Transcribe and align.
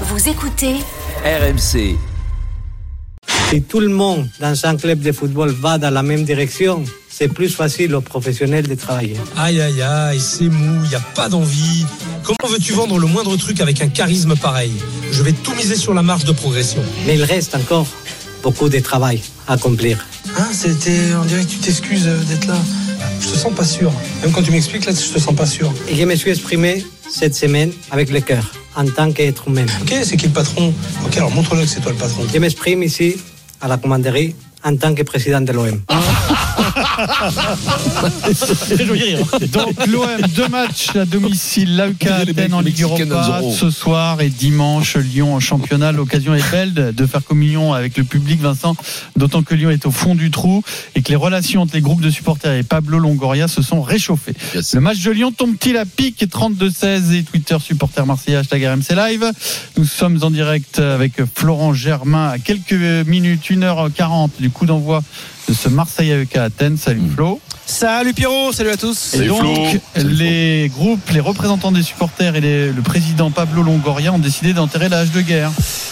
Vous 0.00 0.28
écoutez 0.28 0.74
RMC. 1.24 1.96
Si 3.50 3.62
tout 3.62 3.78
le 3.78 3.88
monde 3.88 4.28
dans 4.40 4.66
un 4.66 4.76
club 4.76 5.00
de 5.00 5.12
football 5.12 5.50
va 5.50 5.78
dans 5.78 5.90
la 5.90 6.02
même 6.02 6.24
direction, 6.24 6.82
c'est 7.08 7.28
plus 7.28 7.48
facile 7.48 7.94
aux 7.94 8.00
professionnels 8.00 8.66
de 8.66 8.74
travailler. 8.74 9.16
Aïe 9.36 9.60
aïe 9.60 9.82
aïe, 9.82 10.18
c'est 10.20 10.48
mou, 10.48 10.80
il 10.82 10.88
n'y 10.88 10.94
a 10.96 11.00
pas 11.14 11.28
d'envie. 11.28 11.86
Comment 12.24 12.52
veux-tu 12.52 12.72
vendre 12.72 12.98
le 12.98 13.06
moindre 13.06 13.36
truc 13.36 13.60
avec 13.60 13.80
un 13.82 13.88
charisme 13.88 14.34
pareil? 14.34 14.72
Je 15.12 15.22
vais 15.22 15.32
tout 15.32 15.54
miser 15.54 15.76
sur 15.76 15.94
la 15.94 16.02
marge 16.02 16.24
de 16.24 16.32
progression. 16.32 16.82
Mais 17.06 17.14
il 17.14 17.22
reste 17.22 17.54
encore 17.54 17.86
beaucoup 18.42 18.68
de 18.68 18.80
travail 18.80 19.22
à 19.46 19.52
accomplir. 19.52 20.04
Hein, 20.36 20.48
c'était. 20.52 21.14
On 21.20 21.24
dirait 21.24 21.44
que 21.44 21.50
tu 21.50 21.58
t'excuses 21.58 22.08
euh, 22.08 22.18
d'être 22.24 22.46
là. 22.46 22.56
Je 23.20 23.28
te 23.28 23.36
sens 23.36 23.54
pas 23.54 23.64
sûr. 23.64 23.92
Même 24.22 24.32
quand 24.32 24.42
tu 24.42 24.50
m'expliques 24.50 24.86
là, 24.86 24.92
je 24.92 25.14
te 25.14 25.20
sens 25.20 25.36
pas 25.36 25.46
sûr. 25.46 25.72
Et 25.88 25.94
je 25.94 26.04
me 26.04 26.16
suis 26.16 26.30
exprimé 26.30 26.84
cette 27.08 27.34
semaine 27.36 27.70
avec 27.92 28.10
le 28.10 28.20
cœur, 28.20 28.50
en 28.76 28.86
tant 28.86 29.12
qu'être 29.12 29.48
humain. 29.48 29.66
Ok, 29.82 29.94
c'est 30.02 30.16
qui 30.16 30.26
le 30.26 30.32
patron? 30.32 30.72
Ok, 31.04 31.16
alors 31.16 31.30
montre-le 31.30 31.62
que 31.62 31.68
c'est 31.68 31.80
toi 31.80 31.92
le 31.92 31.98
patron. 31.98 32.22
Je 32.32 32.38
m'exprime 32.38 32.82
ici, 32.82 33.16
à 33.60 33.68
la 33.68 33.76
commanderie, 33.76 34.34
en 34.64 34.76
tant 34.76 34.94
que 34.94 35.02
président 35.02 35.40
de 35.40 35.52
l'OM. 35.52 35.80
Donc 39.52 39.86
l'OM, 39.86 40.20
deux 40.34 40.48
matchs 40.48 40.96
à 40.96 41.04
domicile, 41.04 41.76
l'AUK 41.76 42.06
Athènes 42.06 42.54
en 42.54 42.60
Ligue 42.60 42.82
Europa 42.82 43.40
ce 43.58 43.70
soir 43.70 44.20
et 44.20 44.28
dimanche 44.28 44.96
Lyon 44.96 45.34
en 45.34 45.40
championnat. 45.40 45.92
L'occasion 45.92 46.34
est 46.34 46.50
belle 46.50 46.72
de 46.74 47.06
faire 47.06 47.24
communion 47.24 47.72
avec 47.72 47.96
le 47.96 48.04
public, 48.04 48.40
Vincent, 48.40 48.76
d'autant 49.16 49.42
que 49.42 49.54
Lyon 49.54 49.70
est 49.70 49.86
au 49.86 49.90
fond 49.90 50.14
du 50.14 50.30
trou 50.30 50.62
et 50.94 51.02
que 51.02 51.10
les 51.10 51.16
relations 51.16 51.62
entre 51.62 51.74
les 51.74 51.80
groupes 51.80 52.00
de 52.00 52.10
supporters 52.10 52.54
et 52.54 52.62
Pablo 52.62 52.98
Longoria 52.98 53.48
se 53.48 53.62
sont 53.62 53.82
réchauffées. 53.82 54.34
Yes. 54.54 54.74
Le 54.74 54.80
match 54.80 55.00
de 55.02 55.10
Lyon 55.10 55.32
tombe-t-il 55.32 55.76
à 55.76 55.84
pic? 55.84 56.24
32-16 56.24 57.12
et 57.12 57.22
Twitter 57.22 57.56
supporter 57.60 58.06
marseillais 58.06 58.38
hashtag 58.38 58.64
RMC 58.64 58.96
Live. 58.96 59.30
Nous 59.76 59.84
sommes 59.84 60.18
en 60.22 60.30
direct 60.30 60.78
avec 60.78 61.12
Florent 61.34 61.74
Germain 61.74 62.28
à 62.28 62.38
quelques 62.38 62.72
minutes, 63.06 63.42
1h40 63.50 64.30
du 64.40 64.50
coup 64.50 64.66
d'envoi 64.66 65.02
de 65.48 65.54
ce 65.54 65.68
Marseille 65.68 66.10
AEK 66.12 66.36
Athènes. 66.36 66.76
Salut 66.76 67.02
Flo. 67.14 67.40
Salut 67.66 68.12
Pierrot, 68.12 68.52
salut 68.52 68.70
à 68.70 68.76
tous. 68.76 69.14
Et 69.14 69.16
Salut 69.18 69.28
donc, 69.28 69.40
Flo. 69.40 69.80
Les 70.04 70.70
groupes, 70.74 71.08
les 71.14 71.20
représentants 71.20 71.72
des 71.72 71.82
supporters 71.82 72.36
et 72.36 72.40
les- 72.42 72.72
le 72.72 72.82
président 72.82 73.30
Pablo 73.30 73.62
Longoria 73.62 74.12
ont 74.12 74.18
décidé 74.18 74.52
d'enterrer 74.52 74.90
la 74.90 74.98
hache 74.98 75.10
de 75.12 75.22
guerre. 75.22 75.50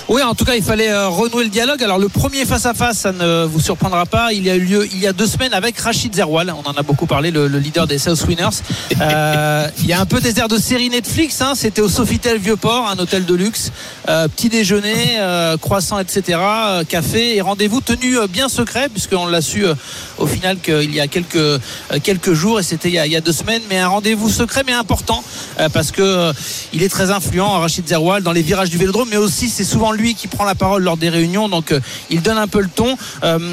Oui, 0.08 0.20
en 0.22 0.34
tout 0.34 0.44
cas, 0.44 0.54
il 0.54 0.62
fallait 0.62 0.90
euh, 0.90 1.08
renouer 1.08 1.44
le 1.44 1.50
dialogue. 1.50 1.82
Alors, 1.82 1.98
le 1.98 2.10
premier 2.10 2.44
face-à-face, 2.44 2.98
ça 2.98 3.12
ne 3.12 3.44
vous 3.44 3.60
surprendra 3.60 4.04
pas. 4.04 4.34
Il 4.34 4.44
y 4.44 4.50
a 4.50 4.56
eu 4.56 4.60
lieu 4.64 4.86
il 4.92 4.98
y 4.98 5.06
a 5.06 5.14
deux 5.14 5.26
semaines 5.26 5.54
avec 5.54 5.78
Rachid 5.78 6.14
Zerwal. 6.14 6.52
On 6.64 6.68
en 6.68 6.74
a 6.74 6.82
beaucoup 6.82 7.06
parlé, 7.06 7.30
le, 7.30 7.48
le 7.48 7.58
leader 7.58 7.86
des 7.86 7.98
South 7.98 8.22
Winners. 8.28 8.48
Euh, 9.00 9.66
il 9.80 9.86
y 9.86 9.92
a 9.92 10.00
un 10.00 10.04
peu 10.06 10.20
des 10.20 10.38
airs 10.38 10.48
de 10.48 10.58
série 10.58 10.88
Netflix. 10.88 11.40
hein. 11.40 11.54
C'était 11.56 11.80
au 11.80 11.88
Sofitel 11.88 12.38
Vieux-Port, 12.38 12.88
un 12.88 12.98
hôtel 12.98 13.24
de 13.24 13.34
luxe. 13.34 13.72
Euh, 14.08 14.28
petit 14.28 14.48
déjeuner, 14.48 15.16
euh, 15.18 15.56
croissant, 15.56 15.98
etc. 15.98 16.38
euh, 16.40 16.84
café 16.84 17.36
et 17.36 17.40
rendez-vous 17.40 17.80
tenu 17.80 18.18
euh, 18.18 18.26
bien 18.28 18.48
secret, 18.48 18.88
puisqu'on 18.88 19.26
l'a 19.26 19.40
su 19.42 19.64
euh, 19.66 19.74
au 20.18 20.26
final 20.26 20.58
qu'il 20.60 20.94
y 20.94 21.00
a 21.00 21.06
quelques, 21.06 21.36
euh, 21.36 21.58
quelques 22.02 22.32
jours, 22.32 22.60
et 22.60 22.62
c'était 22.62 22.88
il, 22.88 22.94
y 22.94 23.16
a- 23.16 23.20
deux 23.20 23.32
semaines. 23.32 23.62
Mais 23.68 23.78
un 23.78 23.88
rendez-vous 23.88 24.28
secret, 24.30 24.62
mais 24.66 24.72
important, 24.72 25.22
euh, 25.60 25.68
parce 25.68 25.90
que 25.92 26.32
il 26.72 26.82
est 26.82 26.88
très 26.88 27.10
influent, 27.10 27.50
Rachid 27.60 27.86
Zerwal, 27.86 28.22
dans 28.22 28.32
les 28.32 28.42
virages 28.42 28.70
du 28.70 28.78
Vélodrome, 28.78 29.08
mais 29.10 29.16
aussi 29.16 29.48
c'est 29.48 29.64
souvent 29.64 29.92
lui 29.92 30.14
qui 30.14 30.28
prend 30.28 30.44
la 30.44 30.54
parole 30.54 30.82
lors 30.82 30.96
des 30.96 31.08
réunions, 31.08 31.48
donc 31.48 31.74
il 32.10 32.22
donne 32.22 32.38
un 32.38 32.48
peu 32.48 32.60
le 32.60 32.68
ton. 32.68 32.96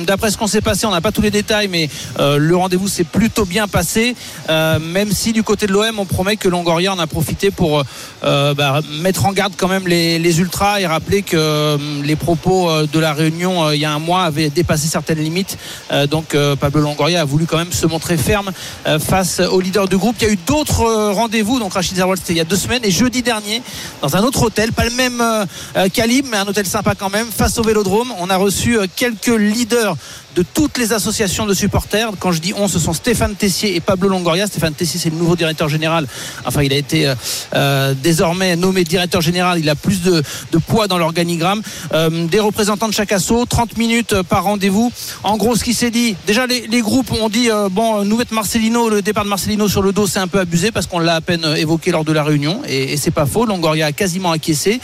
D'après 0.06 0.32
ce 0.32 0.38
qu'on 0.38 0.48
s'est 0.48 0.62
passé, 0.62 0.86
on 0.86 0.92
n'a 0.92 1.02
pas 1.02 1.12
tous 1.12 1.22
les 1.22 1.32
détails, 1.32 1.68
mais 1.68 1.90
le 2.20 2.56
rendez-vous 2.56 2.88
s'est 2.88 3.04
plutôt 3.04 3.46
bien 3.46 3.68
passé, 3.68 4.16
même 4.48 5.12
si 5.12 5.34
du 5.34 5.44
côté 5.44 5.68
de 5.68 5.74
l'OM, 5.74 6.00
on 6.00 6.06
promet 6.06 6.38
que 6.38 6.48
Longoria 6.48 6.94
en 6.94 7.00
a 7.00 7.08
profité 7.08 7.52
pour 7.52 7.84
bah, 8.22 8.82
mettre 9.02 9.26
en 9.26 9.34
garde 9.34 9.54
quand 9.58 9.68
même 9.68 9.88
les, 9.88 10.20
les 10.20 10.40
ultras 10.40 10.80
et 10.80 10.88
rappeler 10.88 11.22
que 11.24 11.78
les 12.04 12.16
propos 12.16 12.70
de 12.86 13.00
la 13.00 13.14
réunion 13.14 13.72
il 13.72 13.80
y 13.80 13.86
a 13.86 13.92
un 13.92 14.00
mois 14.00 14.24
avaient 14.24 14.50
dépassé 14.50 14.88
certaines 14.88 15.20
limites. 15.20 15.58
Euh, 15.92 16.08
donc 16.08 16.36
euh, 16.36 16.56
Pablo 16.56 16.82
Longoria 16.82 17.22
a 17.22 17.26
voulu 17.26 17.46
quand 17.46 17.58
même 17.58 17.72
se 17.72 17.86
montrer 17.86 18.18
ferme 18.18 18.52
euh, 18.88 19.00
face 19.00 19.40
au 19.40 19.60
leader 19.60 19.88
du 19.88 19.98
groupe. 19.98 20.16
Il 20.20 20.28
y 20.28 20.30
a 20.30 20.34
eu 20.34 20.40
d'autres 20.48 21.12
rendez-vous, 21.12 21.60
donc 21.60 21.74
Rachid 21.74 21.96
Zerwal 21.96 22.18
c'était 22.18 22.34
il 22.34 22.38
y 22.38 22.42
a 22.42 22.46
deux 22.46 22.56
semaines 22.56 22.84
et 22.84 22.92
jeudi 22.92 23.22
dernier 23.22 23.62
dans 24.02 24.16
un 24.16 24.24
autre 24.24 24.44
hôtel, 24.44 24.72
pas 24.74 24.86
le 24.86 24.92
même 24.92 25.24
calibre, 25.94 26.30
mais 26.32 26.38
un 26.38 26.48
hôtel 26.48 26.66
sympa 26.66 26.96
quand 26.96 27.10
même, 27.10 27.28
face 27.28 27.58
au 27.58 27.64
Vélodrome. 27.64 28.12
On 28.20 28.30
a 28.30 28.38
reçu 28.38 28.78
quelques 28.96 29.28
leaders 29.28 29.96
de 30.36 30.44
toutes 30.44 30.78
les 30.78 30.94
associations 30.94 31.46
de 31.46 31.54
supporters. 31.54 32.12
Quand 32.20 32.32
je 32.32 32.40
dis 32.40 32.54
on, 32.56 32.68
ce 32.68 32.80
sont 32.80 32.94
Stéphane 32.94 33.36
Tessier 33.36 33.76
et 33.76 33.80
Pablo 33.80 34.10
Longoria. 34.10 34.48
Stéphane 34.48 34.74
Tessier, 34.74 35.00
c'est 35.00 35.10
le 35.10 35.18
nouveau 35.18 35.36
directeur 35.36 35.70
général. 35.70 36.08
Enfin, 36.46 36.64
il 36.64 36.74
a 36.74 36.78
été 36.78 37.08
euh, 37.08 37.16
euh, 37.56 37.94
désormais 37.94 38.56
nommé 38.56 38.84
directeur 38.84 39.22
général. 39.22 39.60
Il 39.60 39.70
a 39.70 39.76
plus 39.76 40.02
de, 40.02 40.24
poids 40.68 40.88
dans 40.88 40.98
l'organigramme. 40.98 41.62
Euh, 41.94 42.28
des 42.28 42.40
représentants 42.40 42.88
de 42.88 42.94
chaque 42.94 43.12
assaut, 43.12 43.46
30 43.46 43.78
minutes 43.78 44.22
par 44.24 44.44
rendez-vous. 44.44 44.92
En 45.24 45.38
gros, 45.38 45.56
ce 45.56 45.64
qui 45.64 45.74
s'est 45.74 45.92
dit, 45.92 46.16
déjà 46.28 46.46
les, 46.46 46.82
groupes 46.82 47.12
ont 47.12 47.30
dit 47.30 47.50
bon, 47.72 48.04
nous 48.06 48.18
mettre 48.18 48.34
Marcelino, 48.34 48.90
le 48.90 49.02
départ 49.02 49.24
de 49.24 49.30
Marcelino 49.30 49.68
sur 49.68 49.82
le 49.82 49.92
dos, 49.92 50.08
c'est 50.08 50.20
un 50.20 50.28
peu 50.28 50.40
abusé 50.40 50.72
parce 50.72 50.88
qu'on 50.88 51.00
l'a 51.00 51.16
à 51.16 51.22
peine 51.22 51.46
évoqué 51.58 51.92
lors 51.92 52.06
de 52.06 52.14
la 52.14 52.24
réunion 52.24 52.62
et, 52.68 52.94
et 52.94 52.98
c'est 52.98 53.12
pas 53.12 53.26
faux. 53.26 53.46
Longoria 53.46 53.88
a 53.88 53.92
quasiment 53.92 54.32
acquiescé. 54.32 54.80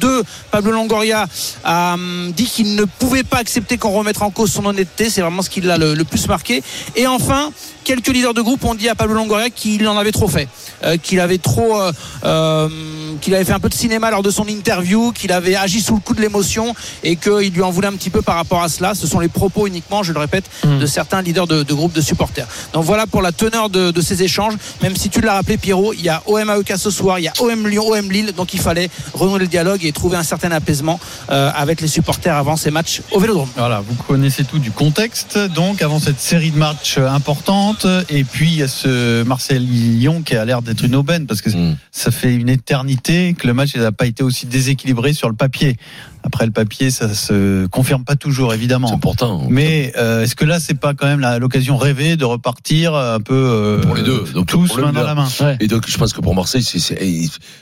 Deux, 0.00 0.22
Pablo 0.50 0.72
Longoria 0.72 1.26
a 1.64 1.94
hum, 1.94 2.32
dit 2.36 2.44
qu'il 2.44 2.74
ne 2.74 2.84
pouvait 2.84 3.22
pas 3.22 3.38
accepter 3.38 3.78
qu'on 3.78 3.90
remette 3.90 4.20
en 4.20 4.30
cause 4.30 4.52
son 4.52 4.66
honnêteté. 4.66 4.81
C'est 4.96 5.20
vraiment 5.20 5.42
ce 5.42 5.50
qui 5.50 5.60
l'a 5.60 5.78
le, 5.78 6.04
plus 6.04 6.28
marqué. 6.28 6.62
Et 6.96 7.06
enfin, 7.06 7.50
quelques 7.84 8.08
leaders 8.08 8.34
de 8.34 8.42
groupe 8.42 8.64
ont 8.64 8.74
dit 8.74 8.88
à 8.88 8.94
Pablo 8.94 9.14
Longoria 9.14 9.50
qu'il 9.50 9.86
en 9.88 9.96
avait 9.96 10.12
trop 10.12 10.28
fait, 10.28 10.48
euh, 10.84 10.96
qu'il 10.96 11.20
avait 11.20 11.38
trop, 11.38 11.80
euh, 11.80 11.92
euh, 12.24 12.68
qu'il 13.22 13.34
avait 13.34 13.44
fait 13.44 13.52
un 13.52 13.60
peu 13.60 13.68
de 13.70 13.74
cinéma 13.74 14.10
lors 14.10 14.22
de 14.22 14.30
son 14.30 14.46
interview, 14.46 15.12
qu'il 15.12 15.32
avait 15.32 15.54
agi 15.56 15.80
sous 15.80 15.94
le 15.94 16.00
coup 16.00 16.14
de 16.14 16.20
l'émotion 16.20 16.74
et 17.04 17.16
qu'il 17.16 17.52
lui 17.54 17.62
en 17.62 17.70
voulait 17.70 17.88
un 17.88 17.92
petit 17.92 18.10
peu 18.10 18.20
par 18.20 18.34
rapport 18.34 18.62
à 18.62 18.68
cela. 18.68 18.94
Ce 18.94 19.06
sont 19.06 19.20
les 19.20 19.28
propos 19.28 19.66
uniquement, 19.66 20.02
je 20.02 20.12
le 20.12 20.18
répète, 20.18 20.44
de 20.64 20.84
certains 20.86 21.22
leaders 21.22 21.46
de, 21.46 21.62
de 21.62 21.72
groupes 21.74 21.94
de 21.94 22.00
supporters. 22.00 22.46
Donc 22.74 22.84
voilà 22.84 23.06
pour 23.06 23.22
la 23.22 23.32
teneur 23.32 23.70
de, 23.70 23.90
de 23.92 24.00
ces 24.02 24.22
échanges. 24.22 24.54
Même 24.82 24.96
si 24.96 25.08
tu 25.08 25.20
l'as 25.20 25.34
rappelé, 25.34 25.56
Pierrot, 25.56 25.92
il 25.94 26.02
y 26.02 26.08
a 26.08 26.22
OM 26.26 26.50
AEK 26.50 26.74
ce 26.76 26.90
soir, 26.90 27.18
il 27.20 27.22
y 27.22 27.28
a 27.28 27.32
OM 27.40 27.68
Lyon, 27.68 27.86
OM 27.88 28.10
Lille, 28.10 28.32
donc 28.36 28.52
il 28.54 28.60
fallait 28.60 28.90
renouer 29.14 29.38
le 29.38 29.46
dialogue 29.46 29.84
et 29.84 29.92
trouver 29.92 30.16
un 30.16 30.22
certain 30.24 30.50
apaisement 30.50 30.98
euh, 31.30 31.50
avec 31.54 31.80
les 31.80 31.88
supporters 31.88 32.36
avant 32.36 32.56
ces 32.56 32.70
matchs 32.72 33.02
au 33.12 33.20
Vélodrome. 33.20 33.48
Voilà, 33.56 33.80
vous 33.86 33.94
connaissez 33.94 34.44
tout 34.44 34.58
du 34.58 34.72
contexte, 34.72 35.38
donc 35.38 35.80
avant 35.80 36.00
cette 36.00 36.20
série 36.20 36.50
de 36.50 36.58
matchs 36.58 36.98
importante, 36.98 37.86
et 38.08 38.24
puis 38.24 38.48
il 38.48 38.56
y 38.56 38.62
a 38.64 38.68
ce 38.68 39.22
Marseille-Lyon 39.22 40.22
qui 40.24 40.34
a 40.34 40.44
l'air 40.44 40.60
d'être 40.62 40.82
une 40.84 40.96
aubaine, 40.96 41.26
parce 41.26 41.40
que 41.40 41.52
Mm. 41.52 41.76
ça 41.90 42.10
fait 42.10 42.34
une 42.34 42.48
éternité 42.48 43.11
que 43.38 43.46
le 43.46 43.54
match 43.54 43.74
n'a 43.76 43.92
pas 43.92 44.06
été 44.06 44.22
aussi 44.22 44.46
déséquilibré 44.46 45.12
sur 45.12 45.28
le 45.28 45.34
papier. 45.34 45.76
Après 46.24 46.46
le 46.46 46.52
papier, 46.52 46.92
ça 46.92 47.12
se 47.14 47.66
confirme 47.66 48.04
pas 48.04 48.14
toujours, 48.14 48.50
C'est 48.50 48.56
évidemment. 48.58 48.92
important. 48.94 49.46
Mais 49.50 49.92
euh, 49.98 50.22
est-ce 50.22 50.36
que 50.36 50.44
là, 50.44 50.60
c'est 50.60 50.78
pas 50.78 50.94
quand 50.94 51.06
même 51.06 51.20
l'occasion 51.40 51.76
rêvée 51.76 52.16
de 52.16 52.24
repartir 52.24 52.94
un 52.94 53.18
peu 53.18 53.34
euh, 53.34 53.80
Pour 53.80 53.96
les 53.96 54.02
deux. 54.04 54.22
Donc, 54.32 54.46
tous 54.46 54.76
main 54.76 54.92
dans 54.92 55.02
la 55.02 55.14
main? 55.16 55.26
Et 55.58 55.66
donc, 55.66 55.84
je 55.88 55.98
pense 55.98 56.12
que 56.12 56.20
pour 56.20 56.34
Marseille, 56.36 56.62
c'est, 56.62 56.78
c'est, 56.78 56.96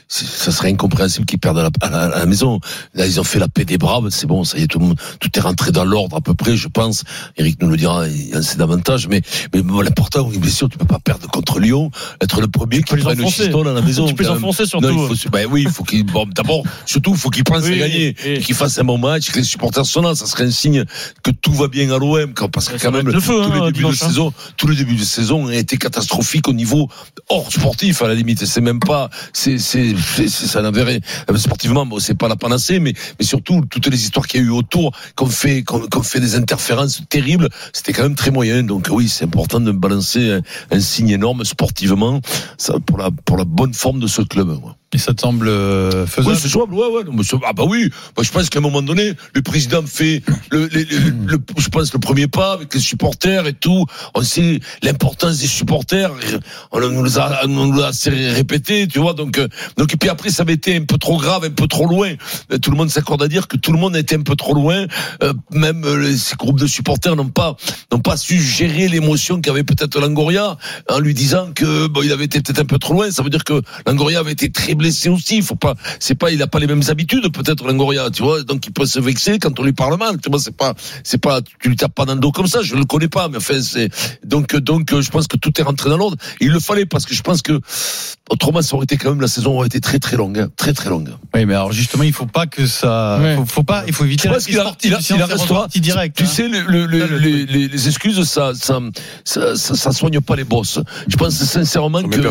c'est- 0.07 0.27
ça 0.27 0.51
serait 0.51 0.69
incompréhensible 0.69 1.25
qu'ils 1.25 1.39
perdent 1.39 1.57
à 1.57 1.63
la, 1.63 1.69
à, 1.81 1.89
la, 1.89 2.01
à 2.15 2.19
la 2.19 2.25
maison. 2.27 2.59
Là, 2.93 3.07
ils 3.07 3.19
ont 3.19 3.23
fait 3.23 3.39
la 3.39 3.47
paix 3.47 3.65
des 3.65 3.79
braves. 3.79 4.09
C'est 4.11 4.27
bon, 4.27 4.43
ça 4.43 4.59
y 4.59 4.63
est, 4.63 4.67
tout, 4.67 4.77
le 4.77 4.85
monde- 4.85 4.99
tout 5.19 5.29
est 5.35 5.41
rentré 5.41 5.71
dans 5.71 5.83
l'ordre 5.85 6.17
à 6.17 6.21
peu 6.21 6.35
près, 6.35 6.55
je 6.55 6.67
pense. 6.67 7.03
Eric 7.37 7.59
nous 7.63 7.69
le 7.69 7.77
dira, 7.77 8.07
il 8.07 8.37
en 8.37 8.43
sait 8.43 8.57
davantage. 8.57 9.07
Mais, 9.07 9.21
mais 9.55 9.63
bon, 9.63 9.81
l'important, 9.81 10.23
bien 10.27 10.51
sûr, 10.51 10.69
tu 10.69 10.77
peux 10.77 10.85
pas 10.85 10.99
perdre 10.99 11.27
contre 11.31 11.59
Lyon, 11.59 11.89
être 12.21 12.39
le 12.41 12.47
premier 12.47 12.77
qui 12.83 12.91
peux 12.91 12.97
les 12.97 13.01
prenne 13.03 13.17
le 13.17 13.25
chiston 13.25 13.65
à 13.67 13.73
la 13.73 13.81
maison. 13.81 14.05
Tu 14.05 14.13
peux 14.13 14.23
les 14.23 14.29
enfoncer 14.29 14.67
surtout. 14.67 14.85
Non, 14.87 15.07
il 15.09 15.17
faut, 15.17 15.29
ben 15.45 15.51
oui, 15.51 15.63
il 15.65 15.71
faut 15.71 15.83
qu'il, 15.83 16.03
bon, 16.03 16.25
d'abord, 16.27 16.63
surtout, 16.85 17.15
faut 17.15 17.29
qu'il 17.29 17.43
pense 17.43 17.63
Oui, 17.63 17.73
à 17.81 17.87
gagner. 17.87 18.15
Et 18.25 18.39
qu'il 18.39 18.55
fasse 18.55 18.77
un 18.77 18.83
bon 18.83 18.97
match, 18.97 19.31
que 19.31 19.39
les 19.39 19.43
supporters 19.43 19.85
sont 19.85 20.01
là. 20.01 20.15
Ça 20.15 20.25
serait 20.25 20.45
un 20.45 20.51
signe 20.51 20.85
que 21.23 21.31
tout 21.31 21.53
va 21.53 21.67
bien 21.67 21.89
à 21.91 21.97
l'OM, 21.97 22.33
parce 22.51 22.67
que 22.69 22.77
Ça 22.77 22.87
quand 22.87 22.91
même, 22.95 23.07
le 23.07 23.19
feu, 23.19 23.33
tous 23.33 23.41
hein, 23.41 23.49
les 23.53 23.59
débuts 23.59 23.71
dimanche, 23.73 23.99
de 23.99 24.05
saison, 24.05 24.33
tous 24.57 24.67
les 24.67 24.75
débuts 24.75 24.95
de 24.95 25.03
saison 25.03 25.45
ont 25.45 25.49
été 25.49 25.77
catastrophiques 25.77 26.47
au 26.47 26.53
niveau 26.53 26.89
hors 27.29 27.51
sportif, 27.51 28.01
à 28.01 28.07
la 28.07 28.13
limite. 28.13 28.45
C'est 28.45 28.61
même 28.61 28.79
pas, 28.79 29.09
c'est, 29.33 29.57
c'est, 29.57 29.95
ça 30.27 30.61
n'avait 30.61 30.83
rien, 30.83 30.99
euh, 31.29 31.37
sportivement, 31.37 31.85
bon, 31.85 31.99
c'est 31.99 32.17
pas 32.17 32.27
la 32.27 32.35
panacée, 32.35 32.79
mais, 32.79 32.93
mais 33.19 33.25
surtout, 33.25 33.63
toutes 33.69 33.87
les 33.87 34.03
histoires 34.03 34.27
qu'il 34.27 34.41
y 34.41 34.43
a 34.43 34.47
eu 34.47 34.51
autour, 34.51 34.91
qu'on 35.15 35.27
fait, 35.27 35.63
qu'on, 35.63 35.79
qu'on 35.87 36.03
fait 36.03 36.19
des 36.19 36.35
interférences 36.35 37.01
terribles, 37.09 37.49
c'était 37.73 37.93
quand 37.93 38.03
même 38.03 38.15
très 38.15 38.31
moyen. 38.31 38.63
Donc 38.63 38.87
oui, 38.91 39.09
c'est 39.09 39.25
important 39.25 39.59
de 39.59 39.71
balancer 39.71 40.31
un, 40.31 40.41
un 40.71 40.79
signe 40.79 41.09
énorme 41.09 41.43
sportivement, 41.45 42.21
ça, 42.57 42.75
pour 42.85 42.97
la, 42.97 43.09
pour 43.25 43.37
la 43.37 43.45
bonne 43.45 43.73
forme 43.73 43.99
de 43.99 44.07
ce 44.07 44.21
club. 44.21 44.49
ouais. 44.49 44.71
Et 44.93 44.97
ça 44.97 45.13
te 45.13 45.21
semble 45.21 45.47
euh, 45.47 46.05
faisable 46.05 46.35
Oui, 46.35 46.39
c'est 46.41 46.53
ouais, 46.53 46.65
ouais. 46.67 47.03
Ah 47.45 47.53
bah 47.53 47.63
oui, 47.65 47.89
Moi, 48.17 48.23
je 48.25 48.31
pense 48.31 48.49
qu'à 48.49 48.59
un 48.59 48.61
moment 48.61 48.81
donné, 48.81 49.13
le 49.33 49.41
président 49.41 49.81
fait, 49.85 50.21
le, 50.51 50.67
le- 50.67 50.85
le- 51.27 51.39
je 51.57 51.69
pense, 51.69 51.93
le 51.93 51.99
premier 51.99 52.27
pas 52.27 52.53
avec 52.53 52.73
les 52.73 52.79
supporters 52.81 53.47
et 53.47 53.53
tout. 53.53 53.85
On 54.15 54.21
sait 54.21 54.59
l'importance 54.83 55.37
des 55.39 55.47
supporters. 55.47 56.11
On 56.73 56.81
nous 56.81 57.03
les 57.05 57.17
a, 57.17 57.41
on 57.45 57.47
nous 57.47 57.71
l'a 57.73 57.87
assez 57.87 58.09
répété, 58.09 58.85
tu 58.87 58.99
vois. 58.99 59.13
Donc, 59.13 59.37
euh, 59.37 59.47
donc 59.77 59.93
et 59.93 59.97
puis 59.97 60.09
après, 60.09 60.29
ça 60.29 60.43
avait 60.43 60.53
été 60.55 60.75
un 60.75 60.83
peu 60.83 60.97
trop 60.97 61.17
grave, 61.17 61.45
un 61.45 61.49
peu 61.51 61.67
trop 61.67 61.85
loin. 61.87 62.11
Euh, 62.51 62.57
Tout 62.57 62.71
le 62.71 62.77
monde 62.77 62.89
s'accorde 62.89 63.23
à 63.23 63.29
dire 63.29 63.47
que 63.47 63.55
tout 63.55 63.71
le 63.71 63.79
monde 63.79 63.95
était 63.95 64.17
un 64.17 64.23
peu 64.23 64.35
trop 64.35 64.53
loin. 64.53 64.87
Euh, 65.23 65.33
même 65.51 65.85
les- 66.01 66.17
ces 66.17 66.35
groupes 66.35 66.59
de 66.59 66.67
supporters 66.67 67.15
n'ont 67.15 67.29
pas, 67.29 67.55
n'ont 67.93 67.99
pas 67.99 68.17
su 68.17 68.41
gérer 68.41 68.89
l'émotion 68.89 69.39
qu'avait 69.39 69.63
peut-être 69.63 69.99
Langoria 70.01 70.57
en 70.89 70.99
lui 70.99 71.13
disant 71.13 71.51
que 71.55 71.87
bon, 71.87 72.01
il 72.03 72.11
avait 72.11 72.25
été 72.25 72.41
peut-être 72.41 72.59
un 72.59 72.65
peu 72.65 72.77
trop 72.77 72.93
loin. 72.93 73.09
Ça 73.09 73.23
veut 73.23 73.29
dire 73.29 73.45
que 73.45 73.61
Langoria 73.87 74.19
avait 74.19 74.33
été 74.33 74.51
très 74.51 74.75
blessé 74.81 75.09
aussi. 75.09 75.37
Il 75.37 75.43
faut 75.43 75.55
pas, 75.55 75.75
c'est 75.99 76.15
pas, 76.15 76.31
il 76.31 76.41
a 76.41 76.47
pas 76.47 76.59
les 76.59 76.67
mêmes 76.67 76.83
habitudes 76.89 77.31
peut-être 77.31 77.65
Langoria, 77.65 78.09
tu 78.09 78.23
vois. 78.23 78.43
Donc 78.43 78.65
il 78.67 78.73
peut 78.73 78.85
se 78.85 78.99
vexer 78.99 79.39
quand 79.39 79.59
on 79.59 79.63
lui 79.63 79.73
parle 79.73 79.97
mal. 79.97 80.19
Tu 80.21 80.29
vois, 80.29 80.39
c'est 80.39 80.55
pas, 80.55 80.73
c'est 81.03 81.17
pas, 81.21 81.41
tu 81.59 81.69
lui 81.69 81.75
tapes 81.75 81.95
pas 81.95 82.05
dans 82.05 82.15
le 82.15 82.19
dos 82.19 82.31
comme 82.31 82.47
ça. 82.47 82.59
Je 82.61 82.75
le 82.75 82.85
connais 82.85 83.07
pas, 83.07 83.29
mais 83.29 83.37
enfin 83.37 83.61
c'est 83.61 83.89
donc 84.25 84.55
donc 84.55 84.99
je 84.99 85.09
pense 85.09 85.27
que 85.27 85.37
tout 85.37 85.51
est 85.59 85.63
rentré 85.63 85.89
dans 85.89 85.97
l'ordre. 85.97 86.17
Il 86.39 86.49
le 86.51 86.59
fallait 86.59 86.85
parce 86.85 87.05
que 87.05 87.13
je 87.13 87.21
pense 87.21 87.41
que 87.41 87.59
autrement 88.29 88.61
ça 88.61 88.75
aurait 88.75 88.85
été 88.85 88.97
quand 88.97 89.09
même 89.11 89.21
la 89.21 89.27
saison 89.27 89.55
aurait 89.55 89.67
été 89.67 89.79
très 89.81 89.99
très 89.99 90.17
longue, 90.17 90.39
hein. 90.39 90.49
très 90.57 90.73
très 90.73 90.89
longue. 90.89 91.09
Oui, 91.33 91.45
mais 91.45 91.53
alors 91.53 91.71
justement, 91.71 92.03
il 92.03 92.13
faut 92.13 92.25
pas 92.25 92.47
que 92.47 92.65
ça, 92.67 93.19
Ouais. 93.21 93.35
faut, 93.37 93.45
faut 93.45 93.63
pas, 93.63 93.83
il 93.87 93.93
faut 93.93 94.05
éviter 94.05 94.23
Je 94.23 94.27
la 94.29 94.33
pense 94.35 94.45
qu'il 94.45 94.57
a, 94.59 94.75
il 94.83 94.93
a, 94.95 94.99
il 95.15 95.21
a 95.21 95.25
restera- 95.25 95.67
direct. 95.75 96.15
Tu 96.17 96.23
hein. 96.23 96.27
sais, 96.27 96.47
le, 96.47 96.61
le- 96.61 96.85
le- 96.85 96.99
Ça, 97.01 97.07
le 97.07 97.17
les, 97.17 97.45
les- 97.45 97.67
les 97.67 97.87
excuses, 97.87 98.23
ça, 98.23 98.53
ça, 98.55 98.79
ça, 99.25 99.55
ça, 99.55 99.75
ça 99.75 99.91
soigne 99.91 100.21
pas 100.21 100.35
les 100.35 100.43
boss. 100.43 100.79
Je 101.07 101.17
pense 101.17 101.33
sincèrement 101.35 102.01
Mais 102.01 102.09
que 102.09 102.21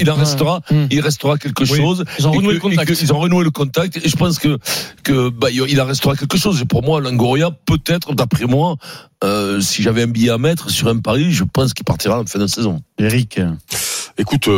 il, 0.00 0.10
en 0.10 0.14
restera, 0.16 0.60
Hum. 0.70 0.86
il 0.90 1.00
restera 1.00 1.38
quelque 1.38 1.53
Oui. 1.62 1.76
chose. 1.78 2.04
Ils 2.18 2.26
ont 2.26 2.32
renoué 2.32 2.48
que- 2.48 2.54
le 2.54 2.60
contact. 2.60 2.90
et 2.90 2.94
que- 2.94 3.00
Ils 3.00 3.12
ont 3.12 3.18
renoué 3.20 3.44
le 3.44 3.50
contact. 3.50 3.96
Et 4.04 4.08
je 4.08 4.16
pense 4.16 4.38
que 4.40 4.58
que 5.04 5.28
bah, 5.28 5.48
il 5.50 5.80
en 5.80 5.86
restera 5.86 6.16
quelque 6.16 6.36
chose. 6.36 6.60
Et 6.60 6.64
pour 6.64 6.82
moi, 6.82 7.00
Langoria, 7.00 7.50
peut-être, 7.52 8.14
d'après 8.14 8.46
moi, 8.46 8.76
euh, 9.22 9.60
si 9.60 9.82
j'avais 9.82 10.02
un 10.02 10.06
billet 10.08 10.30
à 10.30 10.38
mettre 10.38 10.70
sur 10.70 10.88
un 10.88 10.98
pari, 10.98 11.32
je 11.32 11.44
pense 11.44 11.72
qu'il 11.74 11.84
partira 11.84 12.20
en 12.20 12.26
fin 12.26 12.38
de 12.40 12.46
saison. 12.48 12.82
Eric. 12.98 13.40
Écoute, 14.16 14.46
euh, 14.48 14.52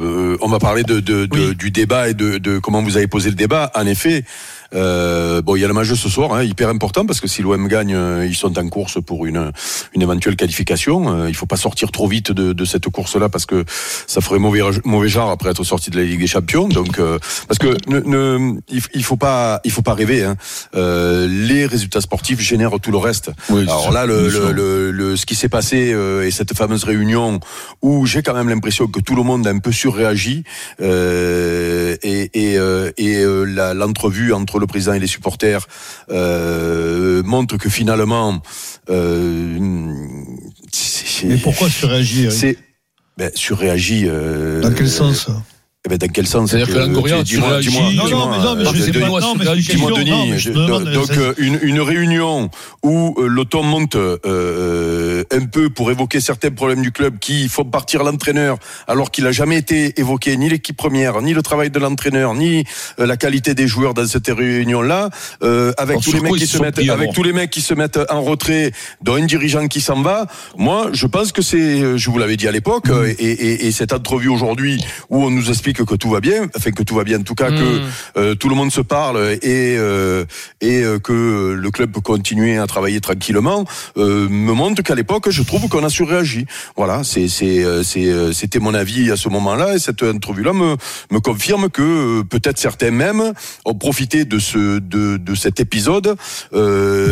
euh, 0.00 0.38
on 0.40 0.48
va 0.48 0.58
parler 0.58 0.82
de, 0.82 1.00
de, 1.00 1.26
de- 1.26 1.48
Oui. 1.50 1.54
du 1.56 1.70
débat 1.70 2.08
et 2.08 2.14
de, 2.14 2.38
de 2.38 2.58
comment 2.58 2.82
vous 2.82 2.96
avez 2.96 3.06
posé 3.06 3.28
le 3.28 3.36
débat. 3.36 3.70
En 3.74 3.86
effet, 3.86 4.24
euh, 4.74 5.42
bon, 5.42 5.56
il 5.56 5.60
y 5.60 5.64
a 5.64 5.68
le 5.68 5.74
match 5.74 5.92
ce 5.92 6.08
soir, 6.08 6.32
hein, 6.34 6.42
hyper 6.42 6.68
important 6.68 7.04
parce 7.06 7.20
que 7.20 7.28
si 7.28 7.42
l'OM 7.42 7.68
gagne, 7.68 7.94
euh, 7.94 8.26
ils 8.26 8.34
sont 8.34 8.58
en 8.58 8.68
course 8.68 8.98
pour 9.04 9.26
une, 9.26 9.52
une 9.94 10.02
éventuelle 10.02 10.36
qualification. 10.36 11.22
Euh, 11.22 11.28
il 11.28 11.34
faut 11.34 11.46
pas 11.46 11.56
sortir 11.56 11.90
trop 11.90 12.08
vite 12.08 12.32
de, 12.32 12.52
de 12.52 12.64
cette 12.64 12.88
course-là 12.88 13.28
parce 13.28 13.46
que 13.46 13.64
ça 14.06 14.20
ferait 14.20 14.38
mauvais, 14.38 14.60
mauvais 14.84 15.08
genre 15.08 15.30
après 15.30 15.50
être 15.50 15.64
sorti 15.64 15.90
de 15.90 15.96
la 15.98 16.04
Ligue 16.04 16.20
des 16.20 16.26
Champions. 16.26 16.68
Donc, 16.68 16.98
euh, 16.98 17.18
parce 17.48 17.58
que 17.58 17.76
ne, 17.88 18.00
ne- 18.00 18.60
il, 18.94 19.04
faut 19.04 19.16
pas, 19.16 19.60
il 19.64 19.70
faut 19.70 19.82
pas 19.82 19.94
rêver. 19.94 20.24
Hein. 20.24 20.36
Euh, 20.74 21.26
les 21.28 21.66
résultats 21.66 22.00
sportifs 22.00 22.40
génèrent 22.40 22.78
tout 22.80 22.90
le 22.92 22.98
reste. 22.98 23.30
Oui, 23.50 23.62
Alors 23.62 23.92
là, 23.92 24.06
le, 24.06 24.28
le, 24.28 24.52
le, 24.52 24.90
le- 24.90 25.16
ce 25.16 25.26
qui 25.26 25.34
s'est 25.34 25.48
passé 25.48 25.92
euh, 25.92 26.26
et 26.26 26.30
cette 26.30 26.56
fameuse 26.56 26.84
réunion 26.84 27.40
où 27.82 28.06
j'ai 28.06 28.22
quand 28.22 28.34
même 28.34 28.48
l'impression 28.48 28.86
que 28.86 29.00
tout 29.00 29.14
le 29.16 29.22
monde 29.22 29.46
a 29.46 29.50
un 29.50 29.58
peu 29.58 29.72
surréagi 29.72 30.44
euh, 30.80 31.96
et, 32.02 32.30
et, 32.34 32.58
euh, 32.58 32.90
et 32.96 33.16
euh, 33.18 33.44
l'entrevue 33.74 34.32
entre 34.32 34.58
le 34.62 34.66
président 34.66 34.94
et 34.94 34.98
les 34.98 35.06
supporters 35.06 35.66
euh, 36.10 37.22
montre 37.24 37.56
que 37.58 37.68
finalement, 37.68 38.40
euh, 38.88 39.94
c'est- 40.72 41.26
Mais 41.26 41.36
pourquoi 41.36 41.68
surréagir? 41.68 42.32
c'est 42.32 42.56
ben, 43.18 43.30
euh, 44.08 44.62
Dans 44.62 44.72
quel 44.72 44.88
sens? 44.88 45.28
Eh 45.84 45.88
ben, 45.88 45.98
dans 45.98 46.06
quel 46.06 46.28
sens 46.28 46.50
C'est-à-dire 46.50 46.72
que 46.72 46.78
Langoria 46.78 47.18
tu- 47.24 47.34
dis-moi, 47.34 47.58
dis-moi, 47.58 47.90
dis-moi, 47.90 48.06
euh, 49.90 49.96
Denis, 49.96 50.94
donc 50.94 51.10
euh, 51.10 51.34
une, 51.38 51.58
une 51.62 51.80
réunion 51.80 52.50
où 52.84 53.16
euh, 53.18 53.26
le 53.26 53.44
ton 53.44 53.64
monte 53.64 53.96
euh, 53.96 55.24
un 55.32 55.44
peu 55.46 55.70
pour 55.70 55.90
évoquer 55.90 56.20
certains 56.20 56.52
problèmes 56.52 56.82
du 56.82 56.92
club 56.92 57.18
qui 57.18 57.48
font 57.48 57.64
partir 57.64 58.04
l'entraîneur 58.04 58.58
alors 58.86 59.10
qu'il 59.10 59.26
a 59.26 59.32
jamais 59.32 59.56
été 59.58 59.98
évoqué 59.98 60.36
ni 60.36 60.48
l'équipe 60.48 60.76
première, 60.76 61.20
ni 61.20 61.34
le 61.34 61.42
travail 61.42 61.70
de 61.70 61.78
l'entraîneur, 61.80 62.34
ni 62.34 62.62
la 62.98 63.16
qualité 63.16 63.54
des 63.54 63.66
joueurs 63.66 63.92
dans 63.94 64.06
cette 64.06 64.28
réunion-là, 64.28 65.10
euh, 65.42 65.72
avec 65.78 65.94
Alors, 65.94 66.02
tous 66.04 66.12
les 66.12 66.20
mecs 66.20 66.34
qui 66.36 66.46
se 66.46 66.58
mettent, 66.58 66.78
avec 66.78 67.12
tous 67.12 67.22
les 67.24 67.32
mecs 67.32 67.50
qui 67.50 67.60
se 67.60 67.74
mettent 67.74 67.98
en 68.08 68.22
retrait, 68.22 68.70
dont 69.02 69.14
un 69.16 69.26
dirigeant 69.26 69.66
qui 69.66 69.80
s'en 69.80 70.00
va. 70.00 70.26
Moi, 70.56 70.90
je 70.92 71.08
pense 71.08 71.32
que 71.32 71.42
c'est, 71.42 71.98
je 71.98 72.10
vous 72.10 72.18
l'avais 72.18 72.36
dit 72.36 72.46
à 72.46 72.52
l'époque, 72.52 72.86
Mm. 72.88 72.92
euh, 72.92 73.08
et, 73.18 73.32
et, 73.32 73.66
et 73.66 73.72
cette 73.72 73.92
entrevue 73.92 74.28
aujourd'hui 74.28 74.80
où 75.10 75.24
on 75.24 75.30
nous 75.30 75.48
explique 75.50 75.71
que 75.72 75.94
tout 75.94 76.10
va 76.10 76.20
bien, 76.20 76.48
enfin 76.56 76.70
que 76.70 76.82
tout 76.82 76.94
va 76.94 77.04
bien, 77.04 77.18
en 77.20 77.22
tout 77.22 77.34
cas 77.34 77.50
que 77.50 77.62
Mm. 77.62 77.80
euh, 78.16 78.34
tout 78.34 78.48
le 78.48 78.54
monde 78.54 78.70
se 78.72 78.80
parle 78.80 79.18
et 79.42 79.76
euh, 79.78 80.24
et 80.60 80.82
euh, 80.82 80.98
que 80.98 81.52
le 81.52 81.70
club 81.70 81.92
peut 81.92 82.00
continuer 82.00 82.58
à 82.58 82.66
travailler 82.66 83.00
tranquillement, 83.00 83.64
euh, 83.96 84.28
me 84.28 84.52
montre 84.52 84.82
qu'à 84.82 84.94
l'époque, 84.94 85.30
je 85.30 85.42
trouve 85.42 85.68
qu'on 85.68 85.84
a 85.84 85.88
surréagi. 85.88 86.46
Voilà, 86.76 87.02
c'est 87.04 87.28
c'est 87.28 87.64
c'est 87.82 88.32
c'était 88.32 88.58
mon 88.60 88.74
avis 88.74 89.10
à 89.10 89.16
ce 89.16 89.28
moment-là 89.28 89.74
et 89.74 89.78
cette 89.78 90.02
entrevue-là 90.02 90.52
me 90.52 90.76
me 91.10 91.20
confirme 91.20 91.68
que 91.70 91.82
euh, 91.82 92.22
peut-être 92.24 92.58
certains 92.58 92.90
même 92.90 93.32
ont 93.64 93.74
profité 93.74 94.24
de 94.24 94.38
ce 94.38 94.78
de 94.78 95.16
de 95.16 95.34
cet 95.34 95.60
épisode 95.60 96.16
euh, 96.54 97.08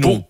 Pour. 0.00 0.22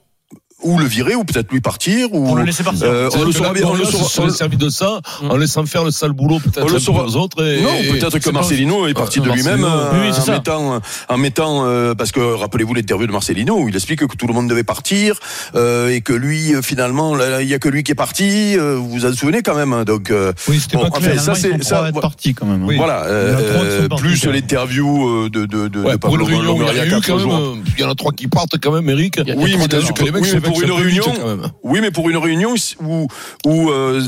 Ou 0.63 0.79
le 0.79 0.87
virer 0.87 1.15
ou 1.15 1.23
peut-être 1.25 1.53
lui 1.53 1.61
partir 1.61 2.13
ou 2.15 2.25
Pour 2.25 2.37
le 2.37 2.43
laisser 2.45 2.63
partir. 2.63 2.87
euh, 2.87 3.11
on 3.15 3.25
le 3.25 3.33
saura 3.33 3.53
bien, 3.53 3.67
on 3.67 3.75
le 3.75 3.85
saura- 3.85 4.31
servi 4.31 4.57
de 4.57 4.69
ça 4.71 5.01
en 5.29 5.37
laissant 5.37 5.67
faire 5.67 5.85
le 5.85 5.91
sale 5.91 6.13
boulot 6.13 6.39
peut-être 6.39 6.65
On 6.91 7.05
aux 7.05 7.17
autres. 7.17 7.45
Et, 7.47 7.61
Non, 7.61 7.69
peut-être 7.93 8.19
que 8.19 8.31
Marcelino 8.31 8.87
est 8.89 8.95
parti 8.95 9.21
de 9.21 9.27
Marcelino, 9.29 9.55
lui-même 9.55 9.65
euh, 9.71 10.13
c'est 10.13 10.31
en 10.31 10.33
mettant, 10.35 10.81
en 11.11 11.19
mettant, 11.19 11.67
euh, 11.67 11.95
parce 11.95 12.11
que 12.11 12.21
rappelez-vous 12.21 12.73
l'interview 12.75 13.07
de 13.07 13.13
Marcelino 13.13 13.59
où 13.61 13.69
il 13.69 13.75
explique 13.77 14.07
que 14.07 14.17
tout 14.17 14.27
le 14.27 14.33
monde 14.33 14.49
devait 14.49 14.65
partir 14.65 15.17
euh, 15.55 15.91
et 15.91 16.01
que 16.01 16.13
lui 16.15 16.55
euh, 16.55 16.63
finalement 16.63 17.15
il 17.41 17.47
y 17.49 17.55
a 17.55 17.59
que 17.59 17.69
lui 17.69 17.83
qui 17.83 17.93
est 17.93 17.97
parti. 17.97 18.57
euh, 18.57 18.77
vous 18.77 18.89
vous 18.89 19.05
en 19.07 19.13
souvenez 19.13 19.43
quand 19.43 19.55
même, 19.55 19.73
hein, 19.75 19.85
donc 19.85 20.11
euh, 20.11 20.33
Oui, 20.49 20.59
c'était 20.59 20.79
pas 20.79 20.91
clair. 20.91 21.21
ça, 21.21 21.35
c'est- 21.35 21.63
ça, 21.63 21.91
partis 22.01 22.33
quand 22.35 22.47
même. 22.47 22.63
hein. 22.69 22.75
Voilà. 22.77 23.05
Euh, 23.05 23.89
plus 23.99 24.25
l'interview 24.25 25.07
euh, 25.09 25.31
de 25.31 25.45
de 25.45 25.69
de, 25.69 25.97
Pablo 25.97 26.25
réunion, 26.25 26.43
il 26.43 26.45
y 26.45 26.47
Longoria. 26.47 26.85
Il 26.87 27.81
y 27.81 27.85
en 27.85 27.91
a 27.91 27.95
trois 27.95 28.13
qui 28.13 28.27
partent 28.27 28.57
quand 28.61 28.73
même, 28.73 28.89
Eric. 28.89 29.21
Oui, 29.37 29.57
mais, 29.59 29.67
les 29.69 30.11
mecs 30.13 30.56
pour 30.61 30.77
une 30.79 30.85
réunion, 30.85 31.05
quand 31.05 31.51
oui, 31.63 31.81
mais 31.81 31.91
pour 31.91 32.09
une 32.11 32.17
réunion 32.17 32.55
où 32.83 33.07
où 33.45 33.71
euh, 33.71 34.01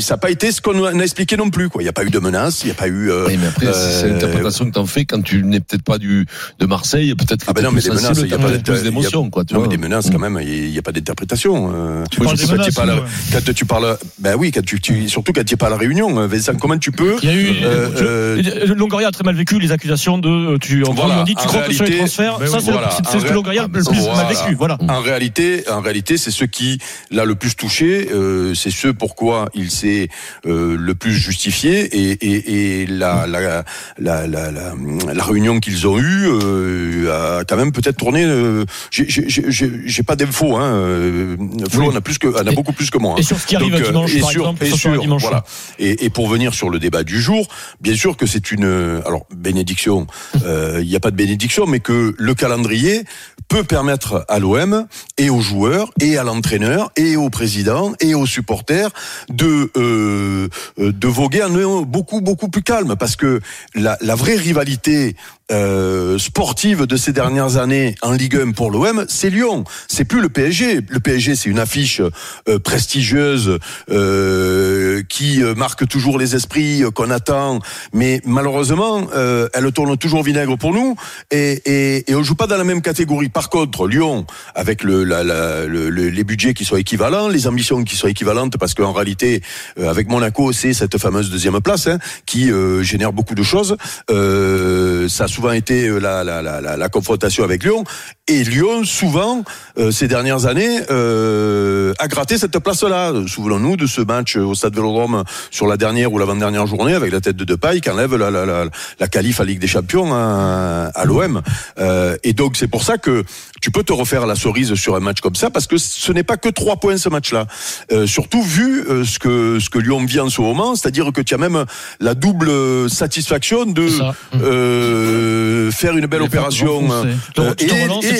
ça 0.00 0.14
n'a 0.14 0.18
pas 0.18 0.30
été 0.30 0.52
ce 0.52 0.60
qu'on 0.60 0.84
a 0.84 0.92
expliqué 1.02 1.36
non 1.36 1.50
plus. 1.50 1.68
Quoi, 1.68 1.82
il 1.82 1.84
n'y 1.84 1.88
a 1.88 1.92
pas 1.92 2.04
eu 2.04 2.10
de 2.10 2.18
menace, 2.18 2.62
il 2.62 2.66
n'y 2.66 2.72
a 2.72 2.74
pas 2.74 2.88
eu. 2.88 3.10
euh, 3.10 3.26
Oui, 3.26 3.36
mais 3.40 3.46
après, 3.48 3.66
c'est 3.66 4.06
euh, 4.06 4.12
l'interprétation 4.12 4.64
que 4.66 4.70
t'en 4.72 4.86
fais 4.86 5.04
quand 5.04 5.22
tu 5.22 5.42
n'es 5.42 5.60
peut-être 5.60 5.82
pas 5.82 5.98
du, 5.98 6.26
de 6.58 6.66
Marseille, 6.66 7.14
peut-être 7.14 7.44
que 7.44 7.50
Ah 7.50 7.52
ben 7.52 7.62
non, 7.64 7.70
mais 7.72 7.80
des 7.80 7.90
menaces, 7.90 8.18
il 8.22 8.28
y 8.28 8.34
a 8.34 8.38
pas 8.38 8.48
plus 8.48 8.82
d'émotion, 8.82 9.30
tu 9.30 9.38
Non, 9.38 9.44
mais 9.52 9.58
vois. 9.58 9.68
des 9.68 9.76
menaces 9.78 10.10
quand 10.10 10.18
même, 10.18 10.38
il 10.42 10.70
n'y 10.70 10.78
a 10.78 10.82
pas 10.82 10.92
d'interprétation. 10.92 11.72
euh. 11.74 12.04
Tu 12.10 12.20
parles 12.20 12.36
sais 12.36 12.46
pas, 12.46 12.52
tu 12.52 12.58
menaces, 12.58 12.74
parles- 12.74 12.90
ouais. 12.90 13.40
quand 13.44 13.52
tu 13.54 13.64
parles, 13.64 13.98
ben 14.18 14.34
oui, 14.38 14.50
quand 14.52 14.64
tu, 14.64 14.80
tu- 14.80 15.08
surtout 15.08 15.32
quand 15.32 15.44
tu 15.44 15.54
es 15.54 15.56
pas 15.56 15.66
à 15.66 15.70
la 15.70 15.76
réunion, 15.76 16.18
euh, 16.18 16.26
Vincent, 16.26 16.54
comment 16.60 16.78
tu 16.78 16.92
peux 16.92 17.16
Il 17.22 17.28
y 17.28 17.32
a 17.32 17.34
eu. 17.36 17.48
euh, 17.64 17.88
euh, 18.00 18.74
Longoria 18.74 19.08
a 19.08 19.10
très 19.10 19.24
mal 19.24 19.34
vécu 19.34 19.58
les 19.58 19.72
accusations 19.72 20.18
de. 20.18 20.56
Tu, 20.58 20.84
en 20.84 20.92
Voilà, 20.92 21.20
on 21.20 21.24
dit 21.24 21.34
tu 21.34 21.42
en 21.42 21.46
crois 21.46 21.62
que 21.62 21.72
sur 21.72 21.84
les 21.84 21.96
transferts. 21.98 22.38
ben 22.38 22.46
ça, 22.48 22.58
c'est 22.60 22.70
en 22.72 23.20
ce 23.20 23.24
que 23.26 23.32
Longoria 23.32 23.62
a 23.62 23.66
le 23.66 23.72
plus 23.72 23.88
mal 23.90 24.26
vécu. 24.28 24.54
Voilà. 24.56 24.78
En 24.88 25.00
réalité, 25.00 25.64
en 25.70 25.80
réalité, 25.80 26.16
c'est 26.16 26.30
ce 26.30 26.44
qui 26.44 26.78
l'a 27.10 27.24
le 27.24 27.34
plus 27.34 27.54
touché, 27.56 28.08
euh, 28.12 28.54
c'est 28.54 28.70
ce 28.70 28.88
pourquoi 28.88 29.48
il 29.54 29.70
s'est 29.70 30.08
euh, 30.46 30.76
le 30.78 30.94
plus 30.94 31.12
justifié 31.14 31.80
et, 31.84 32.10
et, 32.12 32.80
et 32.82 32.86
la, 32.86 33.26
la, 33.26 33.64
la, 33.98 34.26
la, 34.26 35.24
réunion 35.24 35.60
qu'ils 35.60 35.86
ont 35.86 35.98
eue 35.98 36.26
euh, 36.26 37.38
a 37.40 37.44
quand 37.44 37.56
même 37.56 37.72
peut-être 37.72 37.96
tourné. 37.98 38.24
Euh, 38.24 38.64
j'ai- 38.90 40.02
pas 40.02 40.16
d'infos, 40.16 40.56
hein. 40.56 40.72
euh, 40.74 41.36
Flo 41.70 41.82
Oui. 41.82 41.88
en 41.92 41.96
a 41.96 42.00
plus 42.00 42.18
que, 42.18 42.26
en 42.28 42.46
a 42.46 42.50
Et- 42.50 42.54
beaucoup 42.54 42.72
plus 42.72 42.90
que 42.90 42.98
moi. 42.98 43.12
hein. 43.12 43.20
Et 43.20 43.22
sur 43.22 43.38
ce 43.38 43.46
qui 43.46 43.54
arrive 43.56 43.72
Donc, 43.72 43.80
euh, 43.82 43.86
dimanche, 43.86 44.14
et 44.14 44.20
par 44.20 44.30
sur- 44.30 44.40
exemple, 44.42 44.64
et 44.64 44.70
sur- 44.70 45.00
dimanche. 45.00 45.22
voilà. 45.22 45.44
Et, 45.78 46.04
et 46.06 46.10
pour 46.10 46.28
venir 46.28 46.54
sur 46.54 46.70
le 46.70 46.78
débat 46.78 47.04
du 47.04 47.20
jour, 47.20 47.46
bien 47.80 47.94
sûr 47.94 48.16
que 48.16 48.26
c'est 48.26 48.50
une, 48.50 49.00
alors 49.06 49.26
bénédiction, 49.34 50.06
euh, 50.44 50.78
il 50.82 50.88
n'y 50.88 50.96
a 50.96 51.00
pas 51.00 51.10
de 51.10 51.16
bénédiction, 51.16 51.66
mais 51.66 51.80
que 51.80 52.14
le 52.18 52.34
calendrier 52.34 53.04
peut 53.50 53.64
permettre 53.64 54.24
à 54.28 54.38
l'OM 54.38 54.86
et 55.18 55.28
aux 55.28 55.40
joueurs 55.40 55.90
et 56.00 56.16
à 56.16 56.22
l'entraîneur 56.22 56.92
et 56.94 57.16
au 57.16 57.30
président 57.30 57.92
et 58.00 58.14
aux 58.14 58.24
supporters 58.24 58.90
de 59.28 59.70
euh, 59.76 60.48
euh, 60.78 60.92
de 60.92 61.08
voguer 61.08 61.42
en 61.42 61.82
beaucoup 61.82 62.20
beaucoup 62.20 62.48
plus 62.48 62.62
calme. 62.62 62.94
Parce 62.96 63.16
que 63.16 63.40
la 63.74 64.14
vraie 64.14 64.36
rivalité 64.36 65.16
euh, 65.50 66.18
sportive 66.18 66.86
de 66.86 66.96
ces 66.96 67.12
dernières 67.12 67.56
années 67.56 67.94
en 68.02 68.12
Ligue 68.12 68.36
1 68.36 68.52
pour 68.52 68.70
l'OM, 68.70 69.04
c'est 69.08 69.30
Lyon. 69.30 69.64
C'est 69.88 70.04
plus 70.04 70.20
le 70.20 70.28
PSG. 70.28 70.80
Le 70.88 71.00
PSG, 71.00 71.34
c'est 71.34 71.48
une 71.50 71.58
affiche 71.58 72.00
euh, 72.48 72.58
prestigieuse 72.58 73.58
euh, 73.90 75.02
qui 75.08 75.42
euh, 75.42 75.54
marque 75.54 75.86
toujours 75.88 76.18
les 76.18 76.34
esprits 76.34 76.82
euh, 76.82 76.90
qu'on 76.90 77.10
attend, 77.10 77.60
mais 77.92 78.20
malheureusement, 78.24 79.06
euh, 79.14 79.48
elle 79.54 79.70
tourne 79.72 79.96
toujours 79.96 80.22
vinaigre 80.22 80.56
pour 80.56 80.72
nous 80.72 80.96
et, 81.30 81.60
et, 81.64 82.10
et 82.10 82.14
on 82.14 82.22
joue 82.22 82.34
pas 82.34 82.46
dans 82.46 82.56
la 82.56 82.64
même 82.64 82.82
catégorie. 82.82 83.28
Par 83.28 83.48
contre, 83.50 83.86
Lyon, 83.86 84.26
avec 84.54 84.82
le, 84.82 85.04
le- 85.04 85.66
le- 85.68 86.08
les 86.10 86.24
budgets 86.24 86.54
qui 86.54 86.64
sont 86.64 86.76
équivalents, 86.76 87.28
les 87.28 87.46
ambitions 87.46 87.82
qui 87.84 87.96
sont 87.96 88.08
équivalentes, 88.08 88.56
parce 88.58 88.74
qu'en 88.74 88.92
réalité, 88.92 89.42
avec 89.82 90.08
Monaco, 90.08 90.52
c'est 90.52 90.72
cette 90.72 90.98
fameuse 90.98 91.30
deuxième 91.30 91.60
place 91.60 91.86
hein, 91.86 91.98
qui 92.26 92.50
génère 92.82 93.12
beaucoup 93.12 93.34
de 93.34 93.42
choses. 93.42 93.76
Ça 94.08 95.26
souvent 95.40 95.52
été 95.52 95.88
euh, 95.88 95.98
la, 95.98 96.22
la, 96.22 96.88
confrontation 96.90 97.44
avec 97.44 97.64
Lyon 97.64 97.84
et 98.30 98.44
Lyon, 98.44 98.84
souvent, 98.84 99.42
euh, 99.76 99.90
ces 99.90 100.06
dernières 100.06 100.46
années, 100.46 100.80
euh, 100.90 101.92
a 101.98 102.06
gratté 102.06 102.38
cette 102.38 102.56
place-là. 102.60 103.12
Souvenons-nous 103.26 103.76
de 103.76 103.86
ce 103.86 104.00
match 104.02 104.36
au 104.36 104.54
Stade 104.54 104.76
Vélodrome 104.76 105.24
sur 105.50 105.66
la 105.66 105.76
dernière 105.76 106.12
ou 106.12 106.18
l'avant-dernière 106.18 106.64
journée 106.68 106.94
avec 106.94 107.10
la 107.10 107.20
tête 107.20 107.34
de 107.34 107.44
Depay 107.44 107.80
qui 107.80 107.90
enlève 107.90 108.14
la, 108.14 108.30
la, 108.30 108.46
la, 108.46 108.66
la 109.00 109.08
qualif 109.08 109.40
à 109.40 109.44
Ligue 109.44 109.58
des 109.58 109.66
Champions 109.66 110.14
à, 110.14 110.92
à 110.94 111.04
l'OM. 111.06 111.42
Euh, 111.80 112.16
et 112.22 112.32
donc 112.32 112.56
c'est 112.56 112.68
pour 112.68 112.84
ça 112.84 112.98
que 112.98 113.24
tu 113.60 113.72
peux 113.72 113.82
te 113.82 113.92
refaire 113.92 114.26
la 114.26 114.36
cerise 114.36 114.74
sur 114.74 114.94
un 114.94 115.00
match 115.00 115.20
comme 115.20 115.34
ça 115.34 115.50
parce 115.50 115.66
que 115.66 115.76
ce 115.76 116.12
n'est 116.12 116.22
pas 116.22 116.36
que 116.36 116.48
trois 116.48 116.76
points 116.76 116.98
ce 116.98 117.08
match-là. 117.08 117.46
Euh, 117.90 118.06
surtout 118.06 118.42
vu 118.42 118.84
euh, 118.88 119.04
ce 119.04 119.18
que 119.18 119.58
ce 119.58 119.70
que 119.70 119.80
Lyon 119.80 120.04
vit 120.06 120.20
en 120.20 120.30
ce 120.30 120.40
moment, 120.40 120.76
c'est-à-dire 120.76 121.10
que 121.12 121.20
tu 121.20 121.34
as 121.34 121.38
même 121.38 121.64
la 121.98 122.14
double 122.14 122.88
satisfaction 122.88 123.66
de 123.66 123.88
euh, 124.36 125.72
faire 125.72 125.96
une 125.96 126.06
belle 126.06 126.22
opération. 126.22 126.88
Donc, 127.34 127.60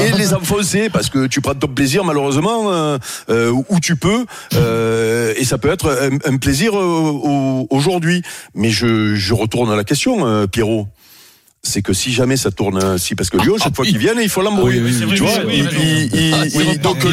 et 0.00 0.12
les 0.12 0.34
enfoncer 0.34 0.88
parce 0.90 1.08
que 1.08 1.26
tu 1.26 1.40
prends 1.40 1.54
ton 1.54 1.68
plaisir 1.68 2.04
malheureusement 2.04 2.72
euh, 2.72 2.98
euh, 3.30 3.52
où 3.68 3.80
tu 3.80 3.96
peux 3.96 4.24
euh, 4.54 5.34
et 5.36 5.44
ça 5.44 5.58
peut 5.58 5.70
être 5.70 6.10
un, 6.26 6.36
plaisir 6.38 6.76
euh, 6.76 6.82
au- 6.82 7.66
aujourd'hui. 7.70 8.22
Mais 8.54 8.70
je, 8.70 9.14
je 9.14 9.34
retourne 9.34 9.70
à 9.70 9.76
la 9.76 9.84
question, 9.84 10.46
Pierrot. 10.48 10.86
C'est 11.64 11.80
que 11.80 11.92
si 11.92 12.12
jamais 12.12 12.36
ça 12.36 12.50
tourne, 12.50 12.98
si 12.98 13.14
parce 13.14 13.30
que 13.30 13.36
Lyon, 13.36 13.54
chaque 13.62 13.76
fois 13.76 13.84
qu'ils 13.84 13.96
viennent, 13.96 14.18
il 14.20 14.28
faut 14.28 14.42
l'embrouiller. 14.42 14.80
Oui, 14.80 14.90
oui, 14.98 15.06
oui, 15.08 15.14
tu 15.14 15.22
oui, 15.22 15.28
vois, 15.28 15.38
oui, 15.46 15.52
il- 15.58 15.78
oui, 15.78 16.10
il- 16.12 16.20
il- 16.20 16.34
Ah, 16.34 16.42
c'est 16.50 16.64
il- 16.74 16.80
donc 16.80 17.04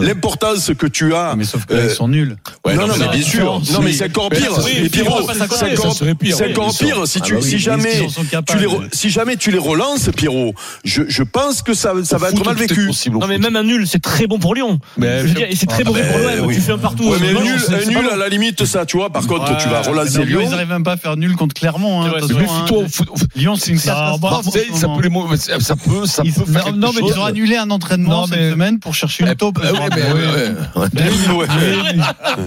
l'importance 0.00 0.70
que 0.78 0.86
tu 0.86 1.12
as. 1.16 1.34
Mais 1.36 1.42
sauf 1.42 1.64
que 1.66 1.74
là, 1.74 1.80
euh, 1.80 1.88
ils 1.90 1.94
sont 1.96 2.06
nuls. 2.06 2.36
Ouais, 2.64 2.76
non, 2.76 2.86
non, 2.86 2.94
mais 2.96 3.08
bien 3.08 3.22
sûr. 3.26 3.60
ça- 3.64 3.72
Non, 3.72 3.80
mais 3.82 3.92
c'est 3.92 4.04
encore 4.04 4.30
pire. 4.30 4.52
c'est 4.62 5.42
encore, 5.42 6.74
pire. 6.78 7.06
Si 7.08 7.18
Ah 7.18 7.24
tu, 7.24 7.34
bah 7.34 7.40
si 7.42 7.52
mais 7.54 7.58
jamais, 7.58 8.06
tu 8.46 8.56
les, 8.58 8.68
si 8.92 9.10
jamais 9.10 9.36
tu 9.36 9.50
les 9.50 9.58
relances, 9.58 10.10
Pierrot, 10.16 10.54
je, 10.84 11.02
je 11.08 11.22
pense 11.24 11.62
que 11.62 11.74
ça, 11.74 11.92
ça 12.04 12.18
va 12.18 12.30
être 12.30 12.44
mal 12.44 12.54
vécu. 12.54 12.88
Non 13.10 13.26
mais 13.26 13.38
même 13.38 13.56
un 13.56 13.64
nul, 13.64 13.88
c'est 13.88 14.00
très 14.00 14.28
bon 14.28 14.38
pour 14.38 14.54
Lyon. 14.54 14.78
Mais- 14.96 15.22
je 15.22 15.26
veux 15.26 15.34
dire, 15.34 15.46
et 15.50 15.56
c'est 15.56 15.66
très 15.66 15.82
Ah, 15.84 15.88
mauvais 15.88 16.04
pour 16.08 16.18
l'OM. 16.18 16.54
Tu 16.54 16.60
fais 16.60 16.72
un 16.72 16.78
partout. 16.78 17.04
Ouais, 17.10 17.18
mais 17.20 17.32
Non, 17.32 17.40
un 17.40 17.44
nul, 17.44 17.52
c'est- 17.58 17.74
un 17.74 17.78
c'est 17.80 17.86
nul 17.86 17.94
pas 17.96 18.02
bon. 18.02 18.08
à 18.10 18.16
la 18.16 18.28
limite, 18.28 18.64
ça, 18.64 18.86
tu 18.86 18.96
vois. 18.96 19.10
Par 19.10 19.26
contre, 19.26 19.56
tu 19.56 19.68
vas 19.68 19.82
relancer 19.82 20.18
Lyon, 20.24 20.38
Lyon. 20.38 20.40
ils 20.44 20.50
n'arrivent 20.50 20.68
même 20.68 20.84
pas 20.84 20.92
à 20.92 20.96
faire 20.96 21.16
nul 21.16 21.34
contre 21.34 21.54
Clermont. 21.54 22.02
Hein, 22.02 22.12
c'est 22.20 22.32
hein. 22.34 22.86
Lyon, 23.34 23.56
c'est 23.56 23.71
une 23.72 23.78
Ça, 23.78 23.92
catastrophe. 23.94 24.20
bah, 24.20 24.40
ça 24.78 24.88
peut 24.88 25.02
les 25.02 25.08
mots- 25.08 25.28
ça 25.36 25.76
peut, 25.76 26.06
ça 26.06 26.22
Ils- 26.24 26.32
peut 26.32 26.44
faire 26.44 26.72
non, 26.74 26.88
quelque 26.90 26.94
mais 27.02 27.08
chose. 27.08 27.16
ils 27.16 27.20
ont 27.20 27.24
annulé 27.24 27.56
un 27.56 27.70
entraînement 27.70 28.20
Non, 28.22 28.26
cette 28.26 28.38
mais- 28.38 28.50
semaine 28.50 28.78
pour 28.78 28.94
chercher 28.94 29.24
une 29.24 29.34
taupe. 29.34 29.58
Ah 29.62 29.72
oui. 29.72 30.88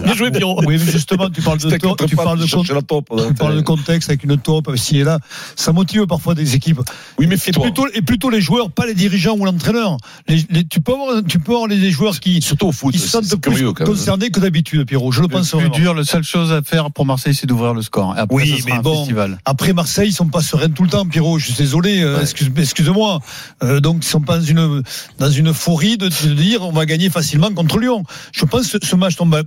Bien 0.03 0.13
joué 0.15 0.31
Pierrot. 0.31 0.61
Oui, 0.65 0.77
mais 0.83 0.91
justement, 0.91 1.29
tu 1.29 1.41
parles 1.41 1.59
de, 1.59 1.69
to- 1.77 1.87
contre 1.89 2.05
tu 2.05 2.15
parles 2.15 2.39
de, 2.39 2.45
con- 2.49 2.63
la 2.73 2.81
taupe, 2.81 3.09
tu 3.27 3.33
parles 3.33 3.55
de 3.57 3.61
contexte 3.61 4.09
avec 4.09 4.23
une 4.23 4.37
taupe 4.37 4.75
ci 4.75 4.99
et 4.99 5.03
là. 5.03 5.19
Ça 5.55 5.71
motive 5.71 6.05
parfois 6.07 6.35
des 6.35 6.55
équipes. 6.55 6.81
Oui, 7.19 7.27
mais 7.27 7.35
Et 7.35 7.51
plutôt, 7.51 7.87
et 7.93 8.01
plutôt 8.01 8.29
les 8.29 8.41
joueurs, 8.41 8.71
pas 8.71 8.85
les 8.85 8.93
dirigeants 8.93 9.35
ou 9.37 9.45
l'entraîneur. 9.45 9.97
Les, 10.27 10.45
les- 10.49 10.65
tu 10.65 10.81
peux 10.81 10.93
avoir, 10.93 11.21
tu 11.27 11.39
peux 11.39 11.53
avoir 11.53 11.67
des 11.67 11.91
joueurs 11.91 12.19
qui, 12.19 12.41
Surtout 12.41 12.67
au 12.67 12.71
foot. 12.71 12.93
qui 12.93 12.99
se 12.99 13.07
sentent 13.07 13.35
plus 13.41 13.73
concernés 13.73 14.29
que 14.29 14.39
d'habitude, 14.39 14.85
Pierrot. 14.85 15.11
Je 15.11 15.21
le 15.21 15.27
Le 15.27 15.29
pense 15.33 15.49
plus 15.49 15.57
vraiment. 15.59 15.75
dur, 15.75 15.93
la 15.93 16.03
seule 16.03 16.23
chose 16.23 16.51
à 16.51 16.61
faire 16.61 16.91
pour 16.91 17.05
Marseille, 17.05 17.33
c'est 17.33 17.47
d'ouvrir 17.47 17.73
le 17.73 17.81
score. 17.81 18.13
Après, 18.17 18.35
Oui, 18.35 18.63
mais 18.65 18.73
un 18.73 18.81
bon. 18.81 18.97
festival. 18.99 19.37
Après 19.45 19.73
Marseille, 19.73 20.09
ils 20.09 20.13
sont 20.13 20.27
pas 20.27 20.41
sereins 20.41 20.69
tout 20.69 20.83
le 20.83 20.89
temps, 20.89 21.05
Pierrot. 21.15 21.39
Je 21.39 21.45
suis 21.45 21.53
désolé, 21.53 22.01
euh, 22.01 22.17
Ouais. 22.17 22.23
excuse, 22.23 22.51
excuse-moi. 22.57 23.21
Euh, 23.63 23.79
donc 23.79 24.03
ils 24.03 24.07
sont 24.07 24.19
pas 24.19 24.37
dans 24.39 24.43
une 24.43 24.83
dans 25.17 25.29
une 25.31 25.49
euphorie 25.49 25.97
de, 25.97 26.09
de 26.09 26.33
dire 26.33 26.61
on 26.63 26.73
va 26.73 26.85
gagner 26.85 27.09
facilement 27.09 27.49
contre 27.53 27.79
Lyon. 27.79 28.03
Je 28.33 28.43
pense 28.43 28.69
que 28.69 28.85
ce 28.85 28.95
match 28.97 29.15
tombe 29.15 29.33
à, 29.33 29.43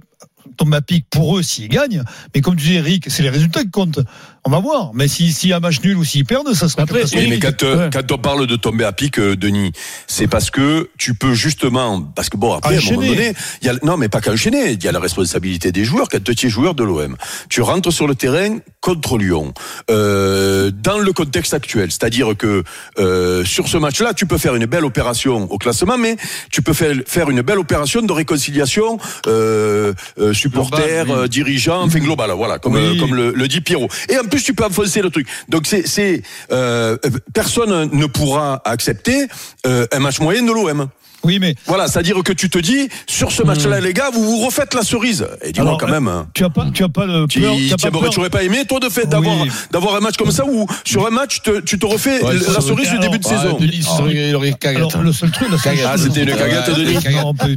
tombe 0.57 0.73
à 0.73 0.81
pic 0.81 1.05
pour 1.11 1.37
eux 1.37 1.43
s'ils 1.43 1.69
gagnent. 1.69 2.03
Mais 2.35 2.41
comme 2.41 2.57
tu 2.57 2.65
dis, 2.69 2.75
Eric, 2.77 3.05
c'est 3.09 3.23
les 3.23 3.29
résultats 3.29 3.63
qui 3.63 3.71
comptent. 3.71 4.01
On 4.49 4.50
va 4.50 4.61
voir. 4.61 4.93
Mais 4.95 5.09
si 5.09 5.52
a 5.52 5.59
un 5.59 5.61
match 5.61 5.83
nul 5.85 5.99
ou 5.99 6.05
s'ils 6.05 6.25
perdent, 6.25 6.55
ça 6.55 6.71
sera 6.71 6.85
Après. 6.85 7.02
Oui, 7.14 7.26
mais 7.28 7.38
quand, 7.38 7.62
Ouais. 7.62 7.90
quand 7.93 8.11
on 8.12 8.17
parle 8.17 8.47
de 8.47 8.57
tomber 8.57 8.85
à 8.85 8.93
pic, 8.93 9.19
euh, 9.19 9.37
Denis, 9.37 9.73
c'est 10.07 10.26
parce 10.26 10.49
que 10.50 10.88
tu 10.97 11.12
peux 11.12 11.35
justement, 11.35 12.00
parce 12.00 12.31
que 12.31 12.38
bon, 12.38 12.55
après, 12.55 12.76
à 12.76 12.78
un 12.78 12.90
moment 12.95 13.07
donné, 13.07 13.35
y 13.61 13.69
a, 13.69 13.75
non, 13.83 13.99
mais 13.99 14.09
pas 14.09 14.23
qu'enchaîner, 14.23 14.71
il 14.73 14.83
y 14.83 14.88
a 14.88 14.93
la 14.93 15.00
responsabilité 15.00 15.71
des 15.71 15.85
joueurs, 15.85 16.09
quand 16.09 16.25
tu 16.25 16.47
es 16.47 16.49
joueur 16.49 16.75
de 16.75 16.83
l'OM. 16.83 17.14
Tu 17.50 17.61
rentres 17.61 17.93
sur 17.93 18.07
le 18.07 18.14
terrain 18.14 18.57
contre 18.81 19.19
Lyon, 19.19 19.52
euh, 19.90 20.71
dans 20.71 20.99
le 20.99 21.12
contexte 21.12 21.52
actuel. 21.52 21.90
C'est-à-dire 21.90 22.35
que, 22.35 22.64
euh, 22.99 23.45
sur 23.45 23.69
ce 23.69 23.76
match-là, 23.76 24.14
tu 24.14 24.25
peux 24.25 24.38
faire 24.38 24.55
une 24.55 24.64
belle 24.64 24.87
opération 24.87 25.43
au 25.52 25.59
classement, 25.59 25.99
mais 25.99 26.17
tu 26.50 26.62
peux 26.62 26.73
faire, 26.73 26.95
faire 27.07 27.28
une 27.28 27.43
belle 27.43 27.59
opération 27.59 28.00
de 28.00 28.12
réconciliation, 28.14 28.99
euh, 29.26 29.93
euh, 30.19 30.33
supporters, 30.33 31.05
Global, 31.05 31.19
oui. 31.19 31.25
euh, 31.25 31.28
dirigeants, 31.28 31.83
enfin 31.83 31.99
global, 31.99 32.31
voilà, 32.31 32.59
comme, 32.59 32.76
Oui. 32.76 32.97
comme 32.99 33.14
le, 33.14 33.33
le 33.33 33.49
dit 33.49 33.61
Pierrot. 33.61 33.88
Et 34.09 34.17
en 34.19 34.25
plus, 34.25 34.38
tu 34.45 34.54
peux 34.54 34.64
enfoncer 34.64 35.02
le 35.02 35.11
truc. 35.11 35.26
Donc, 35.49 35.66
c'est, 35.66 35.87
c'est 35.87 36.23
euh, 36.50 36.97
personne 37.33 37.90
ne 37.92 38.07
pourra 38.07 38.61
accepter 38.64 39.26
euh, 39.66 39.87
un 39.92 39.99
match 39.99 40.21
moyen 40.21 40.42
de 40.42 40.52
l'OM. 40.52 40.88
Oui, 41.28 41.38
mais 41.38 41.54
Voilà, 41.66 41.88
c'est-à-dire 41.88 42.16
que 42.25 42.32
tu 42.32 42.49
te 42.49 42.58
dis, 42.58 42.88
sur 43.06 43.30
ce 43.32 43.42
match-là, 43.42 43.80
les 43.80 43.92
gars, 43.92 44.08
vous 44.11 44.23
vous 44.25 44.47
refaites 44.47 44.73
la 44.73 44.80
cerise. 44.82 45.26
Et 45.42 45.52
dis-moi 45.52 45.68
Alors, 45.68 45.78
quand 45.80 45.88
même. 45.88 46.08
hein. 46.08 46.26
tu 46.32 46.42
as 46.42 46.49
pas 46.49 46.66
tu 46.73 46.82
as 46.85 46.88
pas 46.88 47.04
le 47.04 47.26
Tu 47.28 47.40
peur. 47.40 47.54
tu 47.54 47.64
as 47.75 47.76
tu 47.76 47.90
pas 47.90 47.99
peur- 48.00 48.18
aurais 48.18 48.30
pas 48.30 48.42
aimé, 48.44 48.64
toi, 48.66 48.80
de 48.80 48.88
fait, 48.88 49.04
d'avoir, 49.06 49.38
Oui. 49.42 49.50
d'avoir 49.70 49.94
un 49.97 50.00
match 50.00 50.16
comme 50.16 50.30
ça 50.30 50.44
où, 50.47 50.66
sur 50.85 51.06
un 51.06 51.11
match, 51.11 51.42
te- 51.42 51.61
tu 51.61 51.78
te 51.78 51.85
refais 51.85 52.23
Ouais, 52.25 52.32
la 52.35 52.61
cerise 52.62 52.87
ça, 52.88 52.92
du 52.94 52.99
début 53.00 53.18
de 53.18 53.28
alors, 53.28 53.42
saison. 53.42 53.56
Ah, 53.58 53.62
Denis, 53.62 53.76
il 53.82 54.02
aurait- 54.02 54.28
il 54.30 54.37
aurait 54.37 54.52
cagate. 54.52 54.76
Alors 54.94 55.02
le 55.02 55.12
seul 55.12 55.30
truc, 55.30 55.49
seule 55.50 55.61
Cagate. 55.61 55.90
Ah, 55.92 55.99
c'était 55.99 56.23
une 56.23 56.35
cagate, 56.35 56.70
Denis. 56.75 56.94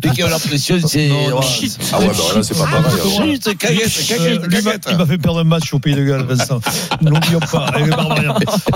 Dès 0.01 0.09
qu'il 0.09 0.19
y 0.19 0.23
a 0.23 0.29
la 0.29 0.39
pression, 0.39 0.77
c'est. 0.85 1.09
Shit. 1.41 1.79
Ah 1.93 1.99
ouais, 2.01 2.07
bah 2.07 2.13
là, 2.35 2.43
c'est 2.43 2.57
pas 2.57 2.65
pareil. 2.65 2.83
alors. 2.93 3.23
Shit, 3.25 3.57
cagette, 3.57 4.07
cagette, 4.07 4.19
lui 4.47 4.55
m'a- 4.57 4.61
cagette. 4.63 4.87
il 4.91 4.97
m'a 4.97 5.05
fait 5.05 5.17
perdre 5.17 5.39
un 5.39 5.43
match 5.45 5.73
au 5.73 5.79
Pays 5.79 5.95
de 5.95 6.03
Galles, 6.03 6.25
Vincent. 6.27 6.59
N'oublions 7.01 7.39
pas. 7.39 7.71
le. 7.79 7.89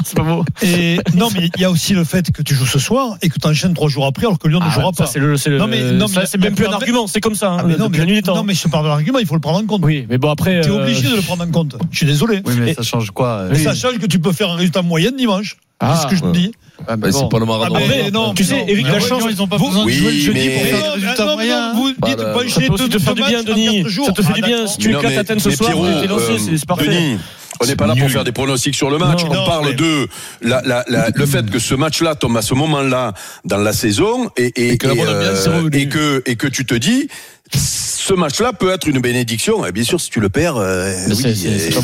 C'est 0.06 0.16
pas 0.16 0.24
beau. 0.24 0.46
Et 0.62 1.00
non, 1.16 1.28
mais 1.34 1.50
il 1.58 1.62
y 1.62 1.66
a 1.66 1.70
aussi 1.72 1.94
le 1.94 2.06
fait 2.06 2.32
que 2.32 2.42
tu 2.42 2.56
joues 2.56 2.66
ce 2.66 2.80
soir 2.80 3.18
et 3.22 3.28
que 3.30 3.36
tu 3.40 3.48
enchaînes 3.48 3.74
trois 3.74 3.90
jours 3.90 4.06
après 4.06 4.26
alors 4.26 4.40
que 4.40 4.48
Lyon 4.48 4.60
ne 4.64 4.70
jouera 4.70 4.85
Ça, 4.94 5.04
pas. 5.04 5.10
c'est 5.10 5.20
le, 5.20 5.38
c'est 5.38 5.50
le- 5.50 5.58
Non, 5.58 5.68
mais- 5.68 5.92
non, 5.92 6.08
ça, 6.08 6.26
c'est 6.26 6.38
même 6.38 6.56
plus 6.56 6.68
un 6.68 6.72
argument, 6.74 7.08
c'est 7.08 7.22
comme 7.22 7.36
ça. 7.36 7.52
hein, 7.52 7.58
Ah, 7.60 7.64
mais 7.64 7.76
non, 7.78 7.90
mais, 7.90 7.98
non, 8.00 8.46
je 8.50 8.64
te 8.64 8.70
parle 8.70 8.84
de 8.86 8.90
l'argument, 8.90 9.20
il 9.20 9.26
faut 9.26 9.36
le 9.36 9.42
prendre 9.42 9.60
en 9.60 9.66
compte. 9.66 9.82
Oui, 9.84 10.06
mais 10.10 10.18
bon 10.18 10.30
après. 10.30 10.62
Tu 10.62 10.70
es 10.70 10.72
euh, 10.72 10.82
obligé 10.82 11.10
de 11.10 11.16
le 11.16 11.22
prendre 11.22 11.44
en 11.44 11.52
compte. 11.52 11.76
Je 11.92 11.98
suis 11.98 12.06
désolé. 12.06 12.42
Oui, 12.46 12.54
mais 12.60 12.72
Et- 12.72 12.74
ça 12.74 12.84
change 12.84 13.12
quoi 13.12 13.28
euh, 13.28 13.50
Mais 13.52 13.60
ça 13.60 13.74
change 13.74 13.98
que 14.00 14.06
tu 14.06 14.20
peux 14.20 14.32
faire 14.32 14.50
un 14.52 14.56
résultat 14.56 14.82
moyen 14.82 15.12
dimanche. 15.12 15.58
Ah, 15.80 15.96
c'est 15.98 16.04
ce 16.04 16.08
que 16.08 16.16
je 16.16 16.22
te 16.22 16.32
dis. 16.38 16.52
Ah, 16.88 16.96
Bah, 16.96 17.08
mais 17.08 17.12
c'est 17.12 17.20
bon. 17.22 17.28
pas 17.30 17.38
le 17.40 17.44
Ah, 17.44 17.48
Maradona. 17.48 17.80
mais 17.88 18.12
non, 18.12 18.34
tu 18.34 18.44
sais. 18.44 18.64
Eric, 18.68 18.86
Mais 18.86 18.92
la 18.92 18.94
ouais, 18.96 19.00
chance, 19.02 19.24
non, 19.24 19.30
ils 19.30 19.42
ont 19.42 19.48
pas 19.48 19.58
vous- 19.58 19.68
besoin 19.68 19.82
de 19.84 19.88
Oui, 19.88 19.94
jouer 19.98 20.12
le 20.12 20.20
jeudi 20.20 20.40
mais- 20.48 20.54
pour 20.56 20.64
faire 20.64 20.78
des 20.78 20.84
Non, 20.88 20.94
résultats 20.94 21.34
moyens. 21.34 21.62
non, 21.76 21.82
vous 21.82 21.88
dites 21.90 22.18
de- 22.18 22.24
pas 22.24 22.34
Ça 22.34 22.38
aussi 22.40 22.60
deux- 22.70 22.90
te 22.90 23.00
faire 23.00 23.16
deux 23.16 23.22
du 23.24 23.28
bien, 23.28 23.38
matchs 23.40 23.50
en 23.50 23.54
Denis. 23.54 23.86
Ça 24.06 24.12
te 24.14 24.22
fait 24.22 24.28
Ah, 24.32 24.36
du 24.36 24.42
bien. 24.42 24.68
Si 24.68 24.78
tu 24.78 24.90
éclates 24.96 25.18
Athènes 25.18 25.40
ce 25.40 25.52
soir, 25.52 25.70
Pierrot, 25.72 26.02
t'es 26.02 26.08
lancé, 26.08 26.32
euh, 26.32 26.38
c'est 26.58 26.66
parfait. 26.66 26.86
Denis, 26.88 27.18
on 27.62 27.66
n'est 27.66 27.76
pas 27.76 27.88
là 27.88 27.96
pour 27.96 28.10
faire 28.10 28.24
des 28.24 28.32
pronostics 28.32 28.76
sur 28.76 28.90
le 28.90 28.98
match. 28.98 29.24
Non, 29.24 29.32
on 29.32 29.34
non, 29.36 29.46
parle 29.46 29.66
mais- 29.70 29.74
de 29.74 30.08
la, 30.42 30.62
la, 30.66 30.84
la- 30.88 31.10
le 31.16 31.26
fait 31.26 31.50
que 31.50 31.60
ce 31.60 31.76
match-là 31.76 32.16
tombe 32.16 32.38
à 32.38 32.42
ce 32.42 32.54
moment-là 32.54 33.14
dans 33.46 33.58
la 33.58 33.74
saison 33.74 34.30
et, 34.38 34.46
et, 34.56 34.70
Et 34.74 34.78
que 34.78 34.88
et 34.88 35.88
que, 35.90 36.24
et 36.26 36.36
que 36.36 36.48
tu 36.48 36.66
te 36.66 36.76
dis, 36.76 37.08
ce 37.56 38.14
match-là 38.14 38.54
peut 38.54 38.72
être 38.72 38.88
une 38.88 39.00
bénédiction. 39.00 39.66
Et 39.66 39.72
bien 39.72 39.84
sûr, 39.84 40.00
si 40.00 40.10
tu 40.10 40.20
le 40.20 40.30
perds, 40.30 40.58
euh, 40.58 40.92
Mais 41.08 41.14
oui, 41.16 41.46
euh, 41.48 41.72
pas 41.72 41.82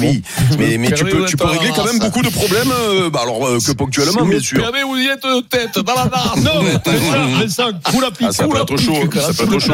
mais, 0.57 0.77
mais 0.77 0.91
tu 0.91 1.03
peux, 1.03 1.25
tu 1.25 1.35
régler 1.41 1.69
la 1.69 1.73
quand 1.75 1.85
même 1.85 1.99
beaucoup 1.99 2.21
de 2.21 2.29
problèmes, 2.29 2.71
euh, 2.71 3.09
bah 3.09 3.21
alors 3.23 3.45
euh, 3.47 3.57
que 3.59 3.71
ponctuellement, 3.71 4.25
bien 4.25 4.39
sûr. 4.39 4.61
Permet 4.61 4.83
où 4.83 4.95
il 4.97 5.05
y 5.05 5.09
a 5.09 5.15
de 5.15 5.41
tête, 5.41 5.79
dans 5.79 5.95
la 5.95 6.05
narce. 6.05 6.37
Non, 6.41 6.61
mais 6.63 6.73
ça, 6.73 7.27
mais 7.39 7.47
ça, 7.47 7.69
coule 7.91 8.05
à 8.05 8.11
pic. 8.11 8.27
Ah, 8.29 8.31
ça 8.31 8.47
peut 8.47 8.57
être 8.57 8.77
chaud, 8.77 8.93
ça 9.13 9.45
peut 9.45 9.53
être 9.55 9.59
chaud. 9.59 9.73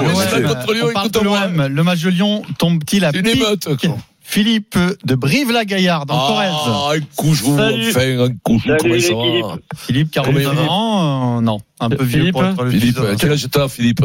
Le 1.70 1.84
match 1.84 2.01
de 2.01 2.10
Lyon 2.10 2.44
tombe-t-il 2.58 3.04
à 3.06 3.12
Une 3.16 3.24
pic 3.24 3.36
émeute, 3.36 3.68
quoi. 3.82 3.98
Philippe 4.30 4.77
de 5.06 5.16
Brive-la-Gaillarde 5.16 6.12
en 6.12 6.27
Corrèze. 6.27 6.51
Ah, 6.54 6.89
un 6.96 7.00
couchou, 7.16 7.56
Salut. 7.56 7.89
enfin, 7.92 8.20
un 8.25 8.30
couchou, 8.44 8.68
Salut, 8.68 8.77
comment 8.82 8.94
ça 9.00 9.08
l'équipe. 9.10 9.46
va 9.46 9.58
Philippe, 9.77 10.12
49 10.12 10.44
Combien- 10.44 10.68
ans, 10.68 11.38
euh, 11.38 11.42
non, 11.42 11.60
un 11.80 11.89
peu 11.89 12.04
vieux 12.04 12.20
Philippe, 12.20 12.34
pour 12.34 12.44
être 12.44 12.62
le 12.63 12.72
Philippe, 12.72 13.00
quel 13.20 13.32
âge 13.32 13.48
t'as, 13.50 13.70
Philippe? 13.70 14.04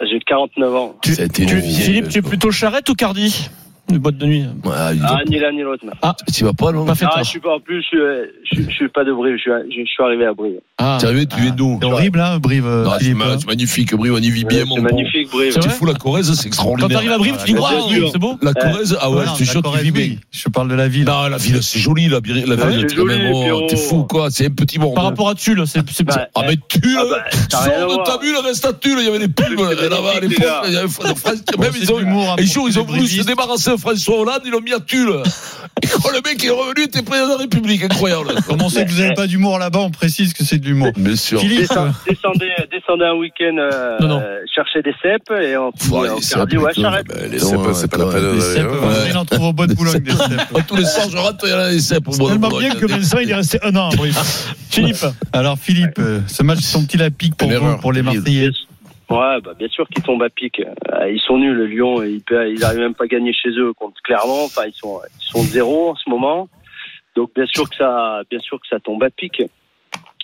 J'ai 0.00 0.20
49 0.20 0.74
ans. 0.74 0.96
Tu- 1.02 1.16
tu- 1.28 1.46
Philippe, 1.82 2.08
tu 2.08 2.18
es 2.18 2.22
plutôt 2.22 2.50
charrette 2.50 2.88
ou 2.88 2.94
Cardi? 2.94 3.50
Une 3.90 3.98
boîte 3.98 4.18
de 4.18 4.26
nuit. 4.26 4.42
Ouais, 4.64 4.72
Ah, 4.76 4.92
ni 5.26 5.38
l'un 5.38 5.50
ni 5.52 5.62
l'autre. 5.62 5.84
non. 5.86 5.92
Tu 6.34 6.44
vas 6.44 6.52
pas, 6.52 6.72
non 6.72 6.84
Pas 6.84 6.94
fait 6.94 7.06
Ah, 7.10 7.20
je 7.22 7.28
suis 7.28 7.40
pas, 7.40 7.54
en 7.54 7.60
plus, 7.60 7.80
je 7.82 7.86
suis, 7.86 7.98
je, 8.44 8.54
suis- 8.56 8.70
je 8.70 8.74
suis 8.76 8.88
pas 8.90 9.02
de 9.02 9.12
Brive, 9.12 9.36
je 9.36 9.40
suis, 9.40 9.50
je, 9.50 9.80
je 9.82 9.86
suis 9.88 10.02
arrivé 10.04 10.26
à 10.26 10.34
Brive. 10.34 10.60
Ah. 10.76 10.98
T'es 11.00 11.06
arrivé, 11.06 11.24
tu 11.26 11.46
es 11.46 11.50
d'où? 11.52 11.78
C'est 11.80 11.86
horrible, 11.88 12.20
hein, 12.20 12.38
Brive, 12.38 12.66
Non, 12.66 12.90
c'est 13.00 13.14
ma- 13.14 13.38
c'est 13.38 13.46
magnifique, 13.46 13.94
Brive, 13.94 14.12
on 14.12 14.18
y 14.18 14.30
vit 14.30 14.44
bien, 14.44 14.66
mon 14.66 14.74
C'est 14.76 14.80
bon. 14.82 14.88
magnifique, 14.88 15.30
Brive. 15.30 15.52
C'est 15.58 15.70
fous 15.70 15.86
la 15.86 15.94
Corrèze, 15.94 16.30
c'est 16.34 16.42
Quand 16.42 16.48
extraordinaire. 16.48 16.88
t'arrives 16.98 17.12
à 17.12 17.18
Brive, 17.18 17.36
tu 17.44 17.52
dis 17.54 17.58
waouh, 17.58 18.10
c'est 18.12 18.18
beau. 18.18 18.38
La 18.42 18.52
Corrèze, 18.52 18.98
ah 19.00 19.10
ouais, 19.10 19.24
je 19.34 19.38
te 19.44 19.50
jure, 19.50 19.62
tu 19.62 19.82
vis 19.84 19.90
bien. 19.90 20.16
Je 20.32 20.48
parle 20.50 20.68
de 20.68 20.74
la 20.74 20.88
ville. 20.88 21.06
Non, 21.06 21.26
la 21.28 21.38
ville, 21.38 21.62
c'est 21.62 21.78
joli, 21.78 22.08
la, 22.08 22.20
ville- 22.20 22.44
la 22.46 22.56
Ah, 22.62 22.66
ville, 22.66 22.84
c'est 22.90 22.94
quand 22.94 23.04
même. 23.06 23.32
joli, 23.32 23.50
oh. 23.50 23.66
T'es 23.68 23.76
fou, 23.76 24.04
quoi. 24.04 24.30
C'est 24.30 24.46
un 24.46 24.50
petit 24.50 24.78
bordel. 24.78 24.96
Par 24.96 25.04
rapport 25.04 25.30
à 25.30 25.34
Tulle, 25.34 25.62
c'est 25.66 25.80
c'est- 25.90 26.04
Bah, 26.04 26.26
Ah, 26.34 26.42
mais 26.46 26.56
tu, 26.68 26.80
Ah 26.98 27.04
bah, 27.10 27.24
sors 27.48 27.98
de 27.98 28.04
ta 28.04 28.18
bulle, 28.18 28.36
reste 28.44 28.66
à 28.66 28.72
Tulle. 28.74 28.98
Il 29.00 29.06
y 29.06 29.08
avait 29.08 29.18
des 29.18 29.28
pubs 29.28 29.58
là-bas 29.58 30.12
à 30.16 30.20
l'époque. 30.20 31.58
Même 31.58 31.72
ils 31.80 31.90
ont, 31.92 31.98
hein, 31.98 32.36
ils 32.38 32.58
ont 32.58 32.66
les 32.66 32.72
voulu 32.82 33.06
se 33.06 33.22
débarrasser 33.24 33.77
François 33.78 34.18
Hollande, 34.20 34.40
ils 34.44 34.50
l'ont 34.50 34.60
mis 34.60 34.72
à 34.72 34.80
Tulle. 34.80 35.22
Et 35.82 35.86
quand 36.02 36.10
le 36.10 36.20
mec 36.24 36.44
est 36.44 36.50
revenu, 36.50 36.88
t'es 36.88 37.02
président 37.02 37.26
de 37.28 37.32
la 37.32 37.38
République. 37.38 37.82
Incroyable. 37.84 38.34
Comme 38.46 38.60
on 38.62 38.68
sait 38.68 38.84
que 38.84 38.90
vous 38.90 39.00
n'avez 39.00 39.14
pas 39.14 39.26
d'humour 39.26 39.58
là-bas, 39.58 39.78
on 39.80 39.90
précise 39.90 40.32
que 40.34 40.44
c'est 40.44 40.58
de 40.58 40.66
l'humour. 40.66 40.92
Bien 40.96 41.16
sûr. 41.16 41.40
Philippe, 41.40 41.60
Descend- 41.60 41.92
descendez, 42.08 42.50
descendait 42.70 43.06
un 43.06 43.14
week-end 43.14 43.56
euh, 43.58 43.96
Non, 44.00 44.08
non. 44.08 44.20
euh, 44.20 44.40
chercher 44.54 44.82
des 44.82 44.94
cèpes 45.02 45.30
et 45.40 45.56
on 45.56 45.70
Ouais, 45.90 46.08
à 46.08 46.12
écoute, 46.12 46.24
Charette. 46.74 47.06
Ben, 47.08 47.30
les 47.30 47.38
cèpes, 47.38 47.58
ouais, 47.58 47.74
c'est 47.74 47.88
pas 47.90 47.98
la 47.98 48.06
peine. 48.06 48.30
Les 48.30 48.36
de- 48.36 48.40
cèpes, 48.40 48.66
ouais. 48.70 49.10
il 49.10 49.16
en 49.16 49.24
trouve 49.24 49.46
au 49.46 49.52
bois 49.52 49.66
de 49.66 49.74
Boulogne 49.74 50.00
des 50.00 50.10
cèpes. 50.12 50.66
Tous 50.66 50.76
les 50.76 50.84
soirs, 50.84 51.08
je 51.10 51.16
rentre, 51.16 51.44
il 51.46 51.50
y 51.50 51.54
en 51.54 51.58
a 51.58 51.70
des 51.70 51.80
cèpes. 51.80 52.04
Tellement 52.10 52.48
bien 52.58 52.70
que 52.74 52.86
Vincent, 52.86 53.18
il 53.18 53.30
est 53.30 53.34
resté 53.34 53.58
un 53.62 53.74
an. 53.76 53.90
Philippe, 54.70 55.06
Alors 55.32 55.58
Philippe, 55.58 55.98
euh, 55.98 56.20
ce 56.26 56.42
match 56.42 56.60
sont-ils 56.60 57.02
à 57.02 57.10
pic 57.10 57.34
pour 57.36 57.92
les 57.92 58.02
Marseillais 58.02 58.50
Ouais, 59.10 59.40
bah, 59.40 59.54
bien 59.58 59.68
sûr 59.68 59.88
qu'ils 59.88 60.02
tombent 60.02 60.22
à 60.22 60.28
pic. 60.28 60.60
Euh, 60.60 61.10
Ils 61.10 61.20
sont 61.20 61.38
nuls, 61.38 61.54
le 61.56 61.66
Lyon. 61.66 62.02
Ils, 62.02 62.22
pe- 62.22 62.50
ils 62.50 62.62
arrivent 62.64 62.80
même 62.80 62.94
pas 62.94 63.04
à 63.04 63.08
gagner 63.08 63.32
chez 63.32 63.50
eux 63.50 63.72
contre 63.72 64.00
Clermont. 64.02 64.44
Enfin, 64.44 64.62
ils 64.66 64.74
sont, 64.74 65.00
ils 65.20 65.24
sont 65.24 65.40
zéro 65.42 65.90
en 65.90 65.96
ce 65.96 66.08
moment. 66.10 66.48
Donc, 67.16 67.34
bien 67.34 67.46
sûr 67.46 67.68
que 67.70 67.76
ça, 67.76 68.20
bien 68.30 68.38
sûr 68.38 68.60
que 68.60 68.68
ça 68.68 68.78
tombe 68.80 69.02
à 69.02 69.10
pic. 69.10 69.42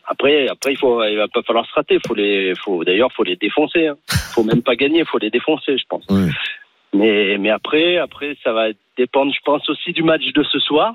Après, 0.06 0.48
après, 0.48 0.72
il 0.72 0.76
faut, 0.76 1.02
il 1.04 1.16
va 1.16 1.28
pas 1.28 1.42
falloir 1.42 1.64
se 1.66 1.72
rater. 1.72 1.98
Faut 2.06 2.14
les, 2.14 2.54
faut, 2.56 2.84
d'ailleurs, 2.84 3.10
faut 3.12 3.24
les 3.24 3.36
défoncer. 3.36 3.86
Hein. 3.86 3.96
Faut 4.34 4.44
même 4.44 4.62
pas 4.62 4.76
gagner, 4.76 5.04
faut 5.06 5.18
les 5.18 5.30
défoncer, 5.30 5.78
je 5.78 5.84
pense. 5.88 6.04
Oui. 6.10 6.30
Mais, 6.92 7.38
mais 7.38 7.50
après, 7.50 7.96
après, 7.96 8.36
ça 8.44 8.52
va 8.52 8.66
dépendre, 8.98 9.32
je 9.34 9.40
pense 9.44 9.68
aussi 9.70 9.92
du 9.92 10.02
match 10.02 10.24
de 10.32 10.42
ce 10.44 10.58
soir, 10.58 10.94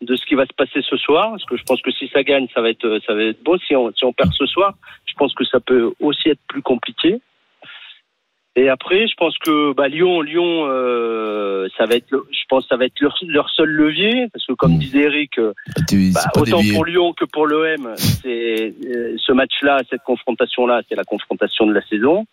de 0.00 0.16
ce 0.16 0.24
qui 0.26 0.34
va 0.34 0.46
se 0.46 0.54
passer 0.54 0.80
ce 0.82 0.96
soir. 0.96 1.30
Parce 1.30 1.44
que 1.44 1.56
je 1.56 1.64
pense 1.64 1.82
que 1.82 1.90
si 1.90 2.08
ça 2.08 2.22
gagne, 2.22 2.46
ça 2.54 2.60
va 2.60 2.70
être, 2.70 3.00
ça 3.06 3.14
va 3.14 3.22
être 3.24 3.42
beau. 3.42 3.58
Si 3.58 3.74
on, 3.76 3.92
si 3.92 4.04
on 4.04 4.12
perd 4.12 4.32
ce 4.32 4.46
soir, 4.46 4.74
je 5.06 5.14
pense 5.14 5.34
que 5.34 5.44
ça 5.44 5.60
peut 5.60 5.92
aussi 6.00 6.28
être 6.28 6.40
plus 6.48 6.62
compliqué. 6.62 7.20
Et 8.56 8.68
après, 8.68 9.06
je 9.06 9.14
pense 9.14 9.38
que 9.38 9.72
bah, 9.74 9.86
Lyon, 9.86 10.22
Lyon, 10.22 10.66
euh, 10.66 11.68
ça 11.78 11.86
va 11.86 11.94
être, 11.94 12.10
je 12.10 12.44
pense, 12.48 12.66
ça 12.66 12.76
va 12.76 12.86
être 12.86 12.98
leur, 13.00 13.16
leur 13.28 13.48
seul 13.50 13.68
levier, 13.68 14.26
parce 14.32 14.44
que 14.44 14.54
comme 14.54 14.76
disait 14.76 15.02
Eric, 15.02 15.38
euh, 15.38 15.52
bah, 16.12 16.20
autant 16.36 16.60
pour 16.74 16.84
Lyon 16.84 17.12
que 17.12 17.24
pour 17.26 17.46
l'OM, 17.46 17.94
c'est 17.96 18.74
euh, 18.86 19.14
ce 19.18 19.32
match-là, 19.32 19.82
cette 19.88 20.02
confrontation-là, 20.02 20.82
c'est 20.88 20.96
la 20.96 21.04
confrontation 21.04 21.64
de 21.66 21.72
la 21.72 21.82
saison. 21.82 22.26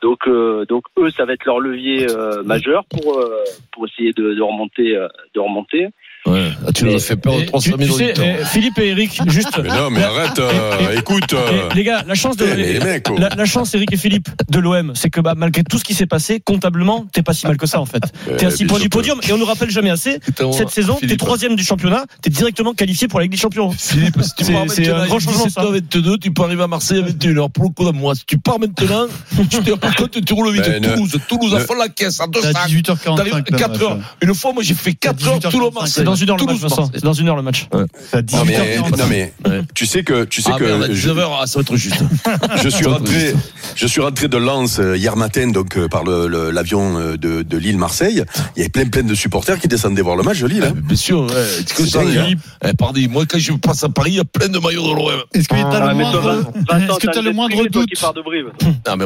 Donc, 0.00 0.28
euh, 0.28 0.64
donc 0.66 0.84
eux, 0.96 1.10
ça 1.10 1.24
va 1.24 1.32
être 1.32 1.44
leur 1.44 1.58
levier 1.58 2.06
euh, 2.08 2.44
majeur 2.44 2.84
pour 2.84 3.18
euh, 3.18 3.42
pour 3.72 3.86
essayer 3.88 4.12
de, 4.12 4.34
de 4.34 4.42
remonter, 4.42 4.94
euh, 4.94 5.08
de 5.34 5.40
remonter. 5.40 5.88
Ouais. 6.28 6.50
Ah, 6.66 6.72
tu 6.72 6.84
nous 6.84 6.94
as 6.94 6.98
fait 6.98 7.16
perdre 7.16 7.40
Et 7.40 7.46
300 7.46 7.70
tu, 7.78 7.84
000 7.84 7.92
tu 7.92 7.98
sais, 7.98 8.04
auditeurs. 8.10 8.36
eh, 8.40 8.44
Philippe 8.44 8.78
et 8.78 8.88
Eric, 8.88 9.20
juste. 9.28 9.58
Mais 9.62 9.68
non, 9.68 9.90
mais 9.90 10.02
arrête, 10.02 10.38
euh, 10.38 10.98
écoute. 10.98 11.32
euh, 11.32 11.68
les 11.74 11.84
gars, 11.84 12.04
la 12.06 12.14
chance 12.14 12.36
de 12.36 12.44
eh, 12.46 12.56
mais 12.56 12.72
les 12.74 12.80
mecs, 12.80 13.10
oh. 13.10 13.16
la, 13.18 13.28
la 13.30 13.44
chance, 13.44 13.74
Eric 13.74 13.92
et 13.92 13.96
Philippe, 13.96 14.28
de 14.50 14.58
l'OM, 14.58 14.92
c'est 14.94 15.10
que 15.10 15.20
bah, 15.20 15.34
malgré 15.36 15.62
tout 15.64 15.78
ce 15.78 15.84
qui 15.84 15.94
s'est 15.94 16.06
passé, 16.06 16.40
comptablement, 16.40 17.06
t'es 17.12 17.22
pas 17.22 17.32
si 17.32 17.46
mal 17.46 17.56
que 17.56 17.66
ça 17.66 17.80
en 17.80 17.86
fait. 17.86 18.02
T'es 18.38 18.44
à 18.44 18.48
euh, 18.48 18.50
6 18.50 18.58
bien 18.64 18.66
points 18.68 18.80
du 18.80 18.88
podium 18.88 19.20
et 19.28 19.32
on 19.32 19.38
nous 19.38 19.44
rappelle 19.44 19.70
jamais 19.70 19.90
assez. 19.90 20.18
Cette 20.52 20.70
saison, 20.70 20.98
t'es 21.00 21.16
troisième 21.16 21.56
du 21.56 21.64
championnat, 21.64 22.04
t'es 22.22 22.30
directement 22.30 22.72
qualifié 22.74 23.08
pour 23.08 23.18
la 23.20 23.24
Ligue 23.24 23.32
des 23.32 23.38
Champions. 23.38 23.70
Philippe, 23.70 24.16
si 24.22 24.34
tu 24.36 24.44
C'est- 24.44 24.52
pars 24.52 24.66
maintenant 24.66 24.96
un 24.96 25.00
à 25.02 25.06
grand 25.06 25.18
changement, 25.18 25.48
ça. 25.48 25.62
17h22, 25.62 26.18
tu 26.18 26.32
peux 26.32 26.42
arriver 26.42 26.62
à 26.62 26.66
Marseille 26.66 26.98
à 26.98 27.02
21h 27.08 27.50
pour 27.50 27.64
le 27.64 27.70
coup 27.70 27.84
d'un 27.84 27.92
mois. 27.92 28.14
Si 28.14 28.24
tu 28.26 28.38
pars 28.38 28.58
maintenant, 28.58 29.06
tu 29.50 29.58
te, 29.62 29.70
par 29.72 29.94
contre, 29.96 30.20
tu 30.20 30.32
roules 30.34 30.52
vite. 30.52 30.62
Ben, 30.64 30.82
ne- 30.82 30.88
Toulouse, 30.94 31.18
Toulouse 31.28 31.54
a 31.54 31.58
ne- 31.60 31.64
fait 31.64 31.74
la 31.78 31.88
caisse 31.88 32.20
à 32.20 32.26
deux 32.26 32.40
C'est 32.40 32.48
à 32.48 32.52
sacs. 32.52 32.68
18h45. 32.70 33.16
T'arrives 33.16 33.36
le 33.36 33.42
4 33.42 33.70
match. 33.72 33.82
heures. 33.82 33.98
Une 34.22 34.34
fois, 34.34 34.52
moi, 34.52 34.62
j'ai 34.62 34.74
fait 34.74 34.92
4 34.94 35.26
heures 35.28 35.38
18h45. 35.38 35.50
Toulouse 35.50 35.68
C'est 35.68 35.80
Marseille. 35.80 36.04
Dans 36.26 36.36
une 36.36 36.40
heure 36.40 36.46
le 36.46 36.52
match, 36.52 36.56
Toulouse, 36.58 36.62
Vincent. 36.62 36.76
Marseille. 36.82 36.92
C'est 37.00 37.04
dans 37.04 37.12
une 37.12 37.28
heure 37.28 37.36
le 37.36 37.42
match. 37.42 37.66
C'est 38.10 38.16
à 38.16 38.22
Non 38.22 38.44
mais, 38.44 38.52
18h45. 38.58 38.96
non 38.98 39.04
mais, 39.08 39.32
Ouais. 39.46 39.60
tu 39.74 39.86
sais 39.86 40.02
que, 40.02 40.24
tu 40.24 40.42
sais 40.42 40.50
Ah, 40.54 40.58
que 40.58 40.64
merde, 40.64 40.82
à 40.84 40.86
je, 40.94 41.08
19h, 41.08 41.46
ça 41.46 41.58
va 41.58 41.60
être 41.62 41.76
juste. 41.76 42.02
je 42.62 42.68
suis 42.68 42.86
rentré, 42.86 43.34
je 43.74 43.86
suis 43.86 44.00
rentré 44.00 44.28
de 44.28 44.36
Lens 44.36 44.78
euh, 44.80 44.96
hier 44.96 45.16
matin 45.16 45.48
donc 45.50 45.76
euh, 45.76 45.88
par 45.88 46.04
le- 46.04 46.26
le- 46.28 46.50
l'avion 46.50 46.98
euh, 46.98 47.16
de, 47.16 47.42
de 47.42 47.56
Lille 47.56 47.78
Marseille. 47.78 48.24
Il 48.56 48.58
y 48.58 48.62
avait 48.62 48.68
plein 48.70 48.86
plein 48.86 49.02
de 49.02 49.14
supporters 49.14 49.58
qui 49.58 49.68
descendaient 49.68 50.02
voir 50.02 50.16
le 50.16 50.22
match 50.22 50.40
de 50.40 50.46
Lille. 50.46 50.64
hein. 50.64 50.72
Bien 50.74 50.96
sûr, 50.96 51.20
ouais. 51.22 51.28
C'est 51.56 51.74
que 51.74 51.84
C'est 51.86 51.98
dingue, 51.98 52.16
hein. 52.16 52.34
Eh, 52.66 52.72
pardon, 52.74 53.00
moi, 53.10 53.24
quand 53.26 53.38
je 53.38 53.52
passe 53.52 53.84
à 53.84 53.88
Paris, 53.88 54.12
il 54.12 54.16
y 54.16 54.20
a 54.20 54.24
plein 54.24 54.48
de 54.48 54.58
maillots 54.58 54.88
de 54.90 54.94
l'OM. 54.96 55.22
Est-ce 55.34 55.48
que 55.48 55.54
tu 55.54 55.60
as 55.60 55.68
Ah, 55.68 55.88
le 55.88 55.94
moindre, 55.94 56.52
est-ce 56.56 56.98
que 56.98 57.06
t'as 57.06 57.12
t'as 57.12 57.22
le 57.22 57.32
moindre 57.32 57.66
doute 57.68 57.90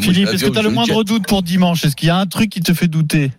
Philippe, 0.03 0.29
est-ce 0.33 0.45
que 0.45 0.51
tu 0.51 0.59
as 0.59 0.63
le 0.63 0.71
moindre 0.71 1.05
doute 1.05 1.27
pour 1.27 1.43
dimanche? 1.43 1.85
Est-ce 1.85 1.97
qu'il 1.97 2.09
y 2.09 2.11
a 2.11 2.17
un 2.17 2.27
truc 2.27 2.51
qui 2.51 2.61
te 2.61 2.73
fait 2.75 2.89
douter? 2.89 3.31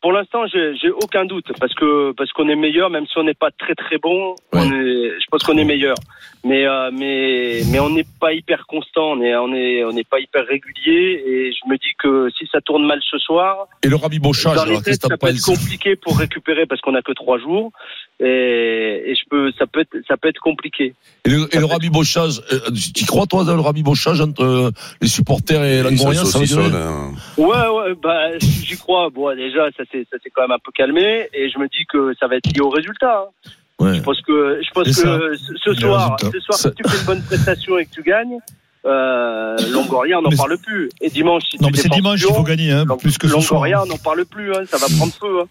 Pour 0.00 0.12
l'instant, 0.12 0.46
j'ai 0.46 0.90
aucun 0.90 1.24
doute 1.24 1.46
parce 1.58 1.74
que 1.74 2.12
parce 2.12 2.32
qu'on 2.32 2.48
est 2.48 2.56
meilleur, 2.56 2.88
même 2.90 3.06
si 3.06 3.18
on 3.18 3.24
n'est 3.24 3.34
pas 3.34 3.50
très 3.50 3.74
très 3.74 3.98
bon. 3.98 4.34
On 4.52 4.62
est, 4.62 5.20
je 5.20 5.26
pense 5.30 5.42
qu'on 5.42 5.58
est 5.58 5.64
meilleur, 5.64 5.96
mais 6.44 6.66
euh, 6.66 6.90
mais 6.92 7.60
mais 7.70 7.80
on 7.80 7.90
n'est 7.90 8.06
pas 8.20 8.32
hyper 8.32 8.66
constant, 8.66 9.12
on 9.12 9.22
est 9.22 9.34
on 9.36 9.52
est 9.54 9.84
on 9.84 9.92
n'est 9.92 10.04
pas 10.04 10.20
hyper 10.20 10.46
régulier 10.46 11.22
et 11.26 11.52
je 11.52 11.68
me 11.68 11.76
dis 11.76 11.94
que 11.98 12.28
si 12.36 12.48
ça 12.52 12.60
tourne 12.60 12.86
mal 12.86 13.00
ce 13.10 13.18
soir, 13.18 13.66
Et 13.82 13.88
le 13.88 13.96
rabibochage, 13.96 14.54
dans 14.54 14.64
les 14.64 14.70
alors, 14.70 14.82
têtes, 14.82 14.98
Christophe 15.00 15.10
ça 15.10 15.16
peut 15.16 15.28
être 15.28 15.44
compliqué 15.44 15.96
pour 15.96 16.18
récupérer 16.18 16.66
parce 16.66 16.80
qu'on 16.80 16.94
a 16.94 17.02
que 17.02 17.12
trois 17.12 17.38
jours 17.38 17.72
et, 18.20 19.02
et 19.06 19.14
je 19.14 19.22
peux 19.28 19.52
ça 19.58 19.66
peut 19.66 19.80
être 19.80 19.96
ça 20.06 20.16
peut 20.16 20.28
être 20.28 20.40
compliqué. 20.40 20.94
Et 21.24 21.30
le, 21.30 21.48
et 21.54 21.58
le 21.58 21.66
rabibochage, 21.66 22.40
euh, 22.52 22.58
tu 22.94 23.04
crois, 23.04 23.26
toi, 23.26 23.44
dans 23.44 23.54
le 23.54 23.60
rabibochage 23.60 24.20
entre 24.20 24.44
euh, 24.44 24.70
les 25.00 25.08
supporters 25.08 25.62
et 25.64 25.82
l'Angorien, 25.82 26.24
ça 26.24 26.38
hein. 26.38 27.12
Ouais 27.36 27.46
ouais 27.46 27.94
bah 28.02 28.38
j'y 28.38 28.76
crois. 28.76 29.10
Bon 29.10 29.34
déjà 29.36 29.68
ça 29.76 29.84
s'est 29.90 30.06
ça 30.10 30.18
s'est 30.22 30.30
quand 30.34 30.42
même 30.42 30.52
un 30.52 30.58
peu 30.64 30.70
calmé 30.74 31.28
et 31.32 31.50
je 31.50 31.58
me 31.58 31.66
dis 31.68 31.84
que 31.88 32.12
ça 32.20 32.26
va 32.28 32.36
être 32.36 32.46
lié 32.52 32.60
au 32.60 32.70
résultat. 32.70 33.24
hein. 33.26 33.50
Ouais. 33.80 33.94
Je 33.94 34.00
pense 34.02 34.20
que, 34.22 34.60
je 34.64 34.70
pense 34.72 34.88
ça. 34.90 35.02
que 35.02 35.36
ce, 35.36 35.74
soir, 35.74 36.16
ce 36.20 36.68
si 36.68 36.74
tu 36.74 36.82
fais 36.88 36.98
une 36.98 37.04
bonne 37.06 37.22
prestation 37.22 37.78
et 37.78 37.86
que 37.86 37.90
tu 37.94 38.02
gagnes, 38.02 38.38
euh, 38.84 39.56
Longoria, 39.70 40.18
on 40.18 40.22
n'en 40.22 40.36
parle 40.36 40.58
plus. 40.58 40.88
Et 41.00 41.10
dimanche, 41.10 41.42
si 41.50 41.60
Non, 41.60 41.68
tu 41.68 41.74
mais 41.74 41.78
c'est 41.82 41.88
dimanche 41.90 42.24
qu'il 42.24 42.34
faut 42.34 42.42
gagner, 42.42 42.72
hein, 42.72 42.84
Long- 42.86 42.96
plus 42.96 43.16
que 43.18 43.28
ce 43.28 43.34
soir. 43.40 43.60
Longoria, 43.60 43.82
on 43.82 43.86
n'en 43.86 43.96
parle 43.98 44.24
plus. 44.24 44.52
Hein, 44.52 44.62
ça 44.66 44.78
va 44.78 44.86
prendre 44.96 45.12
feu. 45.12 45.40
Hein, 45.42 45.46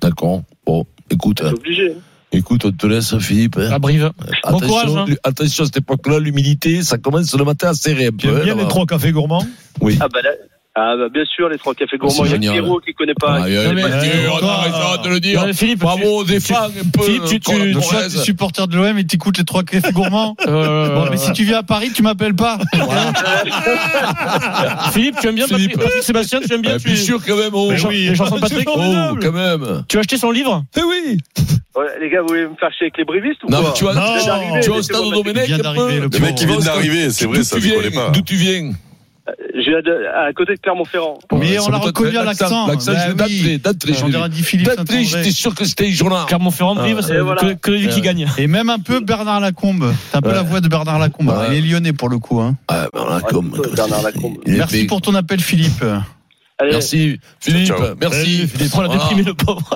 D'accord. 0.00 0.42
Bon, 0.66 0.84
écoute, 1.10 1.38
c'est 1.40 1.46
hein, 1.48 1.52
obligé. 1.56 1.92
écoute, 2.32 2.64
on 2.64 2.72
te 2.72 2.86
laisse, 2.88 3.16
Philippe. 3.18 3.56
hein. 3.58 3.70
À 3.70 3.78
Brive. 3.78 4.10
Bon 4.18 4.26
Attention, 4.42 4.66
courage, 4.68 4.96
hein. 4.96 5.14
attention 5.22 5.62
à 5.62 5.66
cette 5.66 5.76
époque-là, 5.76 6.18
l'humilité, 6.18 6.82
ça 6.82 6.98
commence 6.98 7.36
le 7.36 7.44
matin 7.44 7.68
à 7.68 7.74
serrer 7.74 8.06
un 8.06 8.10
peu. 8.10 8.28
hein, 8.28 8.40
bien 8.42 8.56
les 8.56 8.66
trois 8.66 8.86
cafés 8.86 9.12
gourmands? 9.12 9.44
Oui. 9.80 9.98
Ah 10.00 10.08
bah, 10.08 10.20
là- 10.22 10.30
ah 10.74 10.94
bah, 10.96 11.08
bien 11.12 11.24
sûr, 11.26 11.48
les 11.50 11.58
trois 11.58 11.74
cafés 11.74 11.98
gourmands. 11.98 12.24
c'est 12.24 12.36
Il 12.36 12.44
y 12.44 12.48
a. 12.48 12.52
Pierrot 12.52 12.80
qui 12.80 12.94
connaît 12.94 13.12
pas. 13.18 13.40
Ah, 13.42 13.48
il 13.48 13.54
y 13.54 13.58
a- 13.58 13.64
Non, 13.64 13.72
mais- 13.74 13.82
on 13.84 14.46
arrête 14.46 15.04
de 15.04 15.08
le 15.10 15.20
dire. 15.20 15.46
Non, 15.46 15.52
Philippe, 15.52 15.80
Bravo, 15.80 16.24
défends 16.24 16.64
un 16.64 16.70
peu. 16.92 17.02
Philippe, 17.02 17.24
tu- 17.24 17.36
euh, 17.36 17.38
tu- 17.38 17.40
tu 17.40 17.52
es 17.96 18.08
supporter 18.24 18.66
de 18.68 18.76
l'OM 18.76 18.96
et 18.98 19.04
t'écoutes 19.04 19.36
les 19.38 19.44
trois 19.44 19.62
cafés 19.64 19.92
gourmands 19.92 20.34
Euh, 20.46 20.94
Bon, 20.94 21.06
mais 21.10 21.16
si 21.18 21.32
tu 21.32 21.44
viens 21.44 21.58
à 21.58 21.62
Paris, 21.62 21.90
tu 21.94 22.02
m'appelles 22.02 22.34
pas. 22.34 22.58
Philippe, 24.92 25.16
tu 25.20 25.28
aimes 25.28 25.34
bien 25.34 25.46
Philippe. 25.46 25.78
Patrick, 25.78 26.02
Sébastien, 26.02 26.40
tu 26.40 26.52
aimes 26.54 26.62
bien 26.62 26.72
Ah, 26.76 26.78
tu, 26.78 26.88
Bien 26.88 26.96
sûr, 26.96 27.20
quand 27.26 27.36
même. 27.36 27.50
Oh, 27.52 27.70
les, 27.72 27.84
oui. 27.84 28.08
les 28.08 28.14
chansons 28.14 28.36
de 28.36 28.40
Patrick 28.40 28.66
Oh, 28.72 28.80
quand 29.20 29.32
même. 29.32 29.84
Tu 29.88 29.96
as 29.98 30.00
acheté 30.00 30.16
son 30.16 30.30
livre? 30.30 30.64
Eh 30.76 30.80
oui 30.82 31.18
les 32.00 32.10
gars, 32.10 32.20
vous 32.20 32.28
voulez 32.28 32.42
me 32.46 32.54
faire 32.60 32.70
chier 32.72 32.84
avec 32.86 32.98
les 32.98 33.04
brivistes 33.04 33.42
ou 33.44 33.50
Non, 33.50 33.60
quoi 33.60 33.68
mais 33.70 33.74
tu 33.74 33.84
vois, 33.84 33.94
Non. 33.94 34.02
tu 34.02 34.08
vois, 34.12 34.26
d'arriver, 34.26 34.60
tu 34.60 34.68
vois 34.68 34.78
au 34.78 34.82
stade 34.82 35.00
mettre- 35.00 35.12
Domenech, 35.14 35.48
le 35.48 36.18
mec 36.20 36.34
qui 36.34 36.44
vient 36.46 36.58
d'arriver, 36.58 37.10
c'est 37.10 37.24
vrai, 37.24 37.38
D'où 37.38 37.44
ça 37.44 37.56
tu 37.56 37.62
je 37.68 37.74
connais 37.74 37.90
pas. 37.90 38.10
D'où 38.10 38.20
tu 38.20 38.34
viens? 38.34 38.70
de- 38.70 38.74
à 39.26 40.32
côté 40.32 40.54
de 40.54 40.60
Clermont-Ferrand. 40.60 41.18
Mais 41.38 41.58
on 41.60 41.68
l'a 41.68 41.78
reconnu 41.78 42.16
à 42.16 42.24
l'accent. 42.24 42.66
L'accent, 42.66 42.92
Bah 43.14 43.24
je 43.28 43.56
D'entrée, 43.58 43.94
Saint-André. 43.94 45.04
j'étais 45.04 45.30
sûr 45.30 45.54
que 45.54 45.64
c'était 45.64 45.90
Journal. 45.90 46.26
Clermont-Ferrand, 46.26 46.76
Ah, 46.78 46.86
c'est 47.02 47.14
que, 47.14 47.52
que 47.54 47.70
lui 47.70 47.88
qui 47.88 48.00
gagne. 48.00 48.26
Et 48.38 48.46
même 48.46 48.70
un 48.70 48.78
peu 48.78 49.00
Bernard 49.00 49.40
Lacombe. 49.40 49.92
C'est 50.10 50.16
un 50.18 50.22
peu 50.22 50.28
Ouais. 50.30 50.34
la 50.34 50.42
voix 50.42 50.60
de 50.60 50.68
Bernard 50.68 50.98
Lacombe. 50.98 51.28
Ouais. 51.28 51.46
Il 51.50 51.54
est 51.58 51.60
lyonnais 51.60 51.92
pour 51.92 52.08
le 52.08 52.18
coup. 52.18 52.40
Hein. 52.40 52.56
Ah, 52.68 52.88
Bernard 52.92 53.20
Lacombe. 54.02 54.38
Merci 54.46 54.84
pour 54.84 55.00
ton 55.00 55.14
appel, 55.14 55.40
Philippe. 55.40 55.84
Allez, 56.58 56.72
Merci, 56.72 57.18
Philippe. 57.40 57.72
Merci. 58.00 58.48
Il 58.60 58.70
prend 58.70 58.82
la 58.82 58.88
Voilà. 58.88 59.02
déprimé, 59.02 59.22
le 59.24 59.34
pauvre. 59.34 59.68